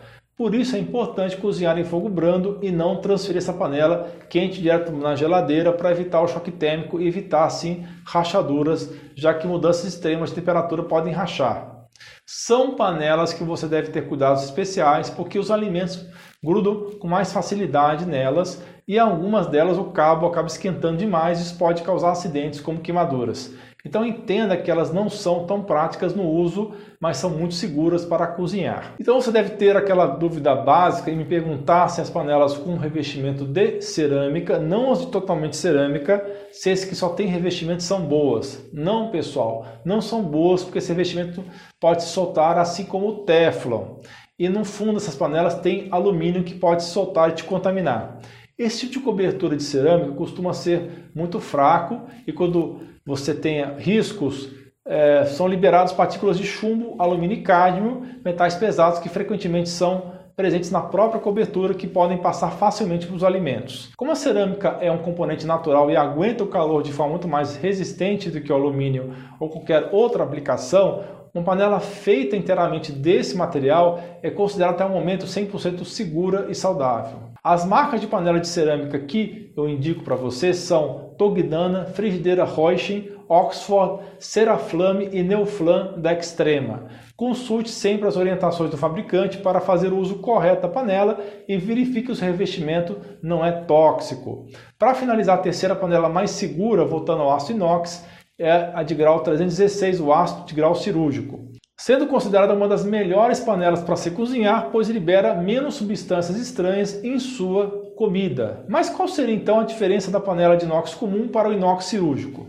Por 0.41 0.55
isso 0.55 0.75
é 0.75 0.79
importante 0.79 1.37
cozinhar 1.37 1.79
em 1.79 1.85
fogo 1.85 2.09
brando 2.09 2.59
e 2.63 2.71
não 2.71 2.97
transferir 2.97 3.37
essa 3.37 3.53
panela 3.53 4.11
quente 4.31 4.59
direto 4.59 4.91
na 4.91 5.15
geladeira 5.15 5.71
para 5.71 5.91
evitar 5.91 6.23
o 6.23 6.27
choque 6.27 6.51
térmico 6.51 6.99
e 6.99 7.07
evitar 7.07 7.45
assim 7.45 7.87
rachaduras, 8.07 8.91
já 9.15 9.35
que 9.35 9.47
mudanças 9.47 9.85
extremas 9.85 10.31
de 10.31 10.37
temperatura 10.37 10.83
podem 10.83 11.13
rachar. 11.13 11.85
São 12.25 12.75
panelas 12.75 13.35
que 13.35 13.45
você 13.45 13.67
deve 13.67 13.91
ter 13.91 14.09
cuidados 14.09 14.43
especiais 14.43 15.11
porque 15.11 15.39
os 15.39 15.51
alimentos 15.51 16.07
grudam 16.43 16.93
com 16.99 17.07
mais 17.07 17.31
facilidade 17.31 18.07
nelas 18.07 18.65
e 18.89 18.99
algumas 18.99 19.47
delas 19.47 19.77
o 19.77 19.91
cabo 19.91 20.27
acaba 20.27 20.49
esquentando 20.49 20.97
demais 20.97 21.39
e 21.39 21.43
isso 21.43 21.59
pode 21.59 21.83
causar 21.83 22.13
acidentes 22.13 22.63
como 22.63 22.81
queimaduras. 22.81 23.55
Então 23.85 24.05
entenda 24.05 24.57
que 24.57 24.71
elas 24.71 24.93
não 24.93 25.09
são 25.09 25.47
tão 25.47 25.63
práticas 25.63 26.15
no 26.15 26.25
uso, 26.29 26.73
mas 27.01 27.17
são 27.17 27.31
muito 27.31 27.55
seguras 27.55 28.05
para 28.05 28.27
cozinhar. 28.27 28.95
Então 29.01 29.21
você 29.21 29.33
deve 29.33 29.51
ter 29.51 29.77
aquela 29.77 30.07
dúvida 30.07 30.55
básica 30.55 31.11
e 31.11 31.17
me 31.17 31.25
perguntar 31.25 31.89
se 31.89 32.01
as 32.01 32.11
panelas 32.11 32.57
com 32.57 32.77
revestimento 32.77 33.45
de 33.45 33.81
cerâmica, 33.81 34.59
não 34.59 34.93
as 34.93 35.01
de 35.01 35.07
totalmente 35.07 35.57
cerâmica, 35.57 36.25
se 36.53 36.71
esses 36.71 36.85
que 36.85 36.95
só 36.95 37.11
tem 37.11 37.27
revestimento 37.27 37.83
são 37.83 38.03
boas. 38.03 38.69
Não, 38.73 39.11
pessoal, 39.11 39.67
não 39.85 40.01
são 40.01 40.23
boas 40.23 40.63
porque 40.63 40.79
esse 40.79 40.91
revestimento 40.91 41.43
pode 41.81 42.03
se 42.03 42.11
soltar 42.11 42.59
assim 42.59 42.85
como 42.85 43.09
o 43.09 43.25
Teflon. 43.25 43.97
E 44.39 44.49
no 44.49 44.65
fundo 44.65 44.95
dessas 44.95 45.15
panelas 45.15 45.61
tem 45.61 45.89
alumínio 45.91 46.45
que 46.45 46.55
pode 46.55 46.83
se 46.83 46.91
soltar 46.91 47.31
e 47.31 47.35
te 47.35 47.45
contaminar. 47.45 48.19
Esse 48.59 48.81
tipo 48.81 48.93
de 48.93 49.01
cobertura 49.01 49.57
de 49.57 49.63
cerâmica 49.63 50.13
costuma 50.13 50.53
ser 50.53 51.11
muito 51.15 51.41
fraco 51.41 52.03
e 52.27 52.33
quando 52.33 52.90
você 53.11 53.35
tenha 53.35 53.75
riscos, 53.77 54.49
é, 54.87 55.25
são 55.25 55.49
liberados 55.49 55.93
partículas 55.93 56.39
de 56.39 56.47
chumbo, 56.47 56.95
alumínio 56.97 57.39
e 57.39 57.43
cádmio, 57.43 58.03
metais 58.25 58.55
pesados 58.55 59.01
que 59.01 59.09
frequentemente 59.09 59.69
são 59.69 60.13
presentes 60.37 60.71
na 60.71 60.81
própria 60.81 61.21
cobertura 61.21 61.75
que 61.75 61.89
podem 61.89 62.19
passar 62.19 62.53
facilmente 62.53 63.07
para 63.07 63.17
os 63.17 63.25
alimentos. 63.25 63.91
Como 63.97 64.13
a 64.13 64.15
cerâmica 64.15 64.79
é 64.81 64.91
um 64.91 64.99
componente 64.99 65.45
natural 65.45 65.91
e 65.91 65.97
aguenta 65.97 66.45
o 66.45 66.47
calor 66.47 66.85
de 66.85 66.93
forma 66.93 67.11
muito 67.11 67.29
mais 67.29 67.57
resistente 67.57 68.31
do 68.31 68.41
que 68.41 68.53
o 68.53 68.55
alumínio 68.55 69.13
ou 69.41 69.51
qualquer 69.51 69.89
outra 69.93 70.23
aplicação, 70.23 71.03
uma 71.35 71.45
panela 71.45 71.81
feita 71.81 72.37
inteiramente 72.37 72.93
desse 72.93 73.37
material 73.37 74.01
é 74.23 74.31
considerada 74.31 74.77
até 74.77 74.85
o 74.85 74.89
momento 74.89 75.27
100% 75.27 75.85
segura 75.85 76.47
e 76.49 76.55
saudável. 76.55 77.31
As 77.43 77.65
marcas 77.65 78.01
de 78.01 78.07
panela 78.07 78.39
de 78.39 78.49
cerâmica 78.49 78.99
que 78.99 79.50
eu 79.61 79.69
indico 79.69 80.03
para 80.03 80.17
você 80.17 80.53
são 80.53 81.15
Togdana, 81.17 81.87
Frigideira 81.87 82.45
Reuschen, 82.45 83.11
Oxford, 83.29 84.03
Seraflame 84.19 85.09
e 85.13 85.23
Neoflam 85.23 86.01
da 86.01 86.13
Extrema. 86.13 86.89
Consulte 87.17 87.71
sempre 87.71 88.09
as 88.09 88.17
orientações 88.17 88.71
do 88.71 88.77
fabricante 88.77 89.39
para 89.39 89.61
fazer 89.61 89.93
o 89.93 89.99
uso 89.99 90.17
correto 90.17 90.63
da 90.63 90.69
panela 90.69 91.21
e 91.47 91.57
verifique 91.57 92.07
que 92.07 92.13
o 92.13 92.15
revestimento 92.15 92.97
não 93.23 93.45
é 93.45 93.53
tóxico. 93.53 94.47
Para 94.79 94.95
finalizar, 94.95 95.39
a 95.39 95.43
terceira 95.43 95.77
panela 95.77 96.09
mais 96.09 96.31
segura, 96.31 96.85
voltando 96.85 97.23
ao 97.23 97.33
aço 97.33 97.53
inox, 97.53 98.05
é 98.39 98.71
a 98.75 98.83
de 98.83 98.95
grau 98.95 99.21
316, 99.21 100.01
o 100.01 100.13
aço 100.13 100.47
de 100.47 100.55
grau 100.55 100.75
cirúrgico 100.75 101.51
sendo 101.81 102.07
considerada 102.07 102.53
uma 102.53 102.69
das 102.69 102.85
melhores 102.85 103.41
panelas 103.41 103.83
para 103.83 103.97
se 103.97 104.11
cozinhar, 104.11 104.69
pois 104.71 104.91
libera 104.91 105.35
menos 105.35 105.77
substâncias 105.77 106.37
estranhas 106.37 107.03
em 107.03 107.19
sua 107.19 107.80
comida. 108.01 108.65
Mas 108.67 108.89
qual 108.89 109.07
seria 109.07 109.35
então 109.35 109.61
a 109.61 109.65
diferença 109.65 110.11
da 110.11 110.19
panela 110.19 110.57
de 110.57 110.65
inox 110.65 110.95
comum 110.95 111.29
para 111.29 111.51
o 111.51 111.53
inox 111.53 111.85
cirúrgico? 111.85 112.47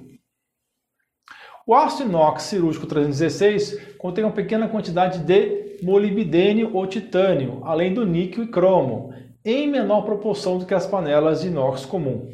O 1.67 1.75
aço 1.75 2.03
inox 2.03 2.43
cirúrgico 2.43 2.87
316 2.87 3.97
contém 3.97 4.23
uma 4.23 4.31
pequena 4.31 4.69
quantidade 4.69 5.19
de 5.19 5.77
molibdênio 5.83 6.73
ou 6.73 6.87
titânio, 6.87 7.59
além 7.65 7.93
do 7.93 8.05
níquel 8.05 8.45
e 8.45 8.47
cromo, 8.47 9.13
em 9.43 9.67
menor 9.67 10.03
proporção 10.03 10.57
do 10.57 10.65
que 10.65 10.73
as 10.73 10.87
panelas 10.87 11.41
de 11.41 11.49
inox 11.49 11.85
comum. 11.85 12.29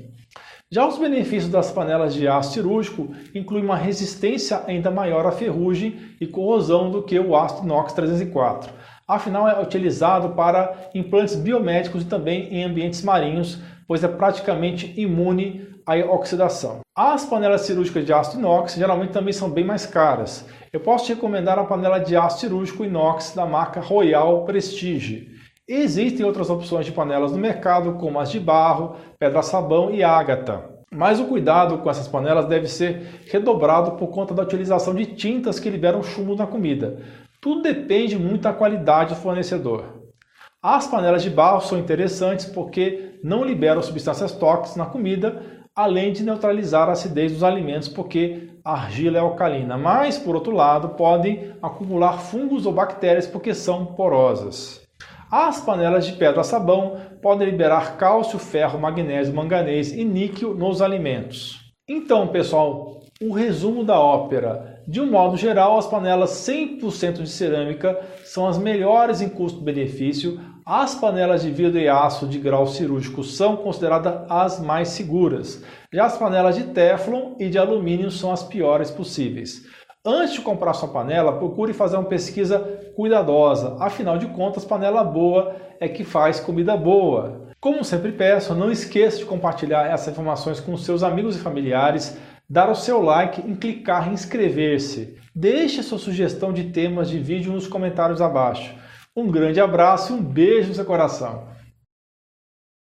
Já 0.70 0.88
os 0.88 1.00
benefícios 1.00 1.52
das 1.52 1.72
panelas 1.72 2.14
de 2.14 2.28
aço 2.28 2.54
cirúrgico 2.54 3.10
incluem 3.34 3.64
uma 3.64 3.76
resistência 3.76 4.62
ainda 4.68 4.92
maior 4.92 5.26
à 5.26 5.32
ferrugem 5.32 5.98
e 6.22 6.28
corrosão 6.28 6.92
do 6.92 7.02
que 7.02 7.18
o 7.18 7.36
aço 7.36 7.64
inox 7.64 7.94
304. 7.94 8.77
Afinal, 9.08 9.48
é 9.48 9.62
utilizado 9.62 10.30
para 10.36 10.90
implantes 10.94 11.36
biomédicos 11.36 12.04
e 12.04 12.08
também 12.08 12.54
em 12.54 12.66
ambientes 12.66 13.02
marinhos, 13.02 13.58
pois 13.88 14.04
é 14.04 14.08
praticamente 14.08 14.94
imune 15.00 15.66
à 15.86 15.96
oxidação. 15.96 16.82
As 16.94 17.26
panelas 17.26 17.62
cirúrgicas 17.62 18.06
de 18.06 18.12
aço 18.12 18.38
inox 18.38 18.76
geralmente 18.76 19.14
também 19.14 19.32
são 19.32 19.50
bem 19.50 19.64
mais 19.64 19.86
caras. 19.86 20.46
Eu 20.74 20.82
posso 20.82 21.06
te 21.06 21.14
recomendar 21.14 21.58
a 21.58 21.64
panela 21.64 22.00
de 22.00 22.18
aço 22.18 22.42
cirúrgico 22.42 22.84
inox 22.84 23.34
da 23.34 23.46
marca 23.46 23.80
Royal 23.80 24.44
Prestige. 24.44 25.30
Existem 25.66 26.26
outras 26.26 26.50
opções 26.50 26.86
de 26.86 26.92
panelas 26.92 27.32
no 27.32 27.38
mercado, 27.38 27.94
como 27.94 28.20
as 28.20 28.30
de 28.30 28.42
barro, 28.42 28.98
pedra-sabão 29.18 29.90
e 29.90 30.04
ágata. 30.04 30.78
Mas 30.92 31.20
o 31.20 31.26
cuidado 31.26 31.78
com 31.78 31.90
essas 31.90 32.08
panelas 32.08 32.46
deve 32.46 32.68
ser 32.68 33.22
redobrado 33.30 33.92
por 33.92 34.08
conta 34.08 34.34
da 34.34 34.44
utilização 34.44 34.96
de 34.96 35.06
tintas 35.06 35.60
que 35.60 35.70
liberam 35.70 36.04
chumbo 36.04 36.36
na 36.36 36.48
comida. 36.48 37.00
Tudo 37.40 37.62
depende 37.62 38.18
muito 38.18 38.42
da 38.42 38.54
qualidade 38.54 39.14
do 39.14 39.20
fornecedor. 39.22 39.98
As 40.62 40.88
panelas 40.88 41.22
de 41.22 41.30
barro 41.30 41.62
são 41.62 41.78
interessantes 41.78 42.46
porque 42.46 43.20
não 43.24 43.44
liberam 43.44 43.82
substâncias 43.82 44.32
tóxicas 44.32 44.76
na 44.76 44.86
comida, 44.86 45.42
além 45.76 46.12
de 46.12 46.24
neutralizar 46.24 46.90
a 46.90 46.94
acidez 46.94 47.32
dos 47.32 47.44
alimentos, 47.44 47.88
porque 47.88 48.50
a 48.66 48.74
argila 48.74 49.18
é 49.18 49.22
alcalina. 49.22 49.78
Mas, 49.78 50.18
por 50.18 50.36
outro 50.36 50.52
lado, 50.52 50.90
podem 50.90 51.54
acumular 51.62 52.20
fungos 52.20 52.66
ou 52.66 52.74
bactérias 52.74 53.28
porque 53.28 53.54
são 53.54 53.86
porosas. 53.86 54.82
As 55.32 55.62
panelas 55.62 56.06
de 56.06 56.14
pedra-sabão 56.14 56.98
podem 57.22 57.50
liberar 57.50 57.98
cálcio, 57.98 58.40
ferro, 58.40 58.80
magnésio, 58.80 59.36
manganês 59.36 59.92
e 59.92 60.04
níquel 60.04 60.56
nos 60.56 60.82
alimentos. 60.82 61.60
Então, 61.88 62.28
pessoal, 62.30 62.97
o 63.22 63.34
resumo 63.34 63.84
da 63.84 64.00
ópera. 64.00 64.82
De 64.88 65.02
um 65.02 65.10
modo 65.10 65.36
geral, 65.36 65.78
as 65.78 65.88
panelas 65.88 66.32
100% 66.48 67.24
de 67.24 67.30
cerâmica 67.30 68.00
são 68.24 68.48
as 68.48 68.58
melhores 68.58 69.22
em 69.22 69.30
custo-benefício. 69.30 70.40
As 70.66 70.96
panelas 70.96 71.42
de 71.42 71.50
vidro 71.50 71.80
e 71.80 71.90
aço 71.90 72.28
de 72.28 72.38
grau 72.38 72.68
cirúrgico 72.68 73.24
são 73.24 73.56
consideradas 73.58 74.30
as 74.30 74.60
mais 74.60 74.90
seguras. 74.90 75.64
Já 75.92 76.06
as 76.06 76.18
panelas 76.18 76.56
de 76.56 76.66
teflon 76.66 77.36
e 77.40 77.50
de 77.50 77.58
alumínio 77.58 78.12
são 78.12 78.32
as 78.32 78.44
piores 78.44 78.92
possíveis. 78.92 79.64
Antes 80.06 80.36
de 80.36 80.42
comprar 80.42 80.74
sua 80.74 80.90
panela, 80.90 81.38
procure 81.38 81.74
fazer 81.74 81.98
uma 81.98 82.06
pesquisa 82.06 82.60
cuidadosa. 82.96 83.78
Afinal 83.80 84.18
de 84.18 84.28
contas, 84.28 84.64
panela 84.64 85.04
boa 85.04 85.56
é 85.80 85.88
que 85.90 86.04
faz 86.04 86.40
comida 86.40 86.78
boa. 86.78 87.48
Como 87.60 87.84
sempre 87.84 88.12
peço, 88.12 88.54
não 88.54 88.72
esqueça 88.72 89.18
de 89.18 89.26
compartilhar 89.26 89.88
essas 89.88 90.10
informações 90.10 90.60
com 90.60 90.78
seus 90.78 91.02
amigos 91.02 91.36
e 91.36 91.40
familiares, 91.40 92.18
dar 92.50 92.70
o 92.70 92.76
seu 92.76 93.02
like 93.02 93.42
e 93.46 93.56
clicar 93.56 94.08
em 94.10 94.14
inscrever-se. 94.14 95.18
Deixe 95.36 95.84
sua 95.84 96.00
sugestão 96.00 96.54
de 96.54 96.66
temas 96.66 97.10
de 97.10 97.20
vídeo 97.20 97.52
nos 97.52 97.68
comentários 97.68 98.22
abaixo. 98.22 98.74
Um 99.16 99.30
grande 99.30 99.60
abraço 99.60 100.14
e 100.14 100.16
um 100.16 100.22
beijo 100.22 100.70
no 100.70 100.76
seu 100.76 100.86
coração. 100.86 101.50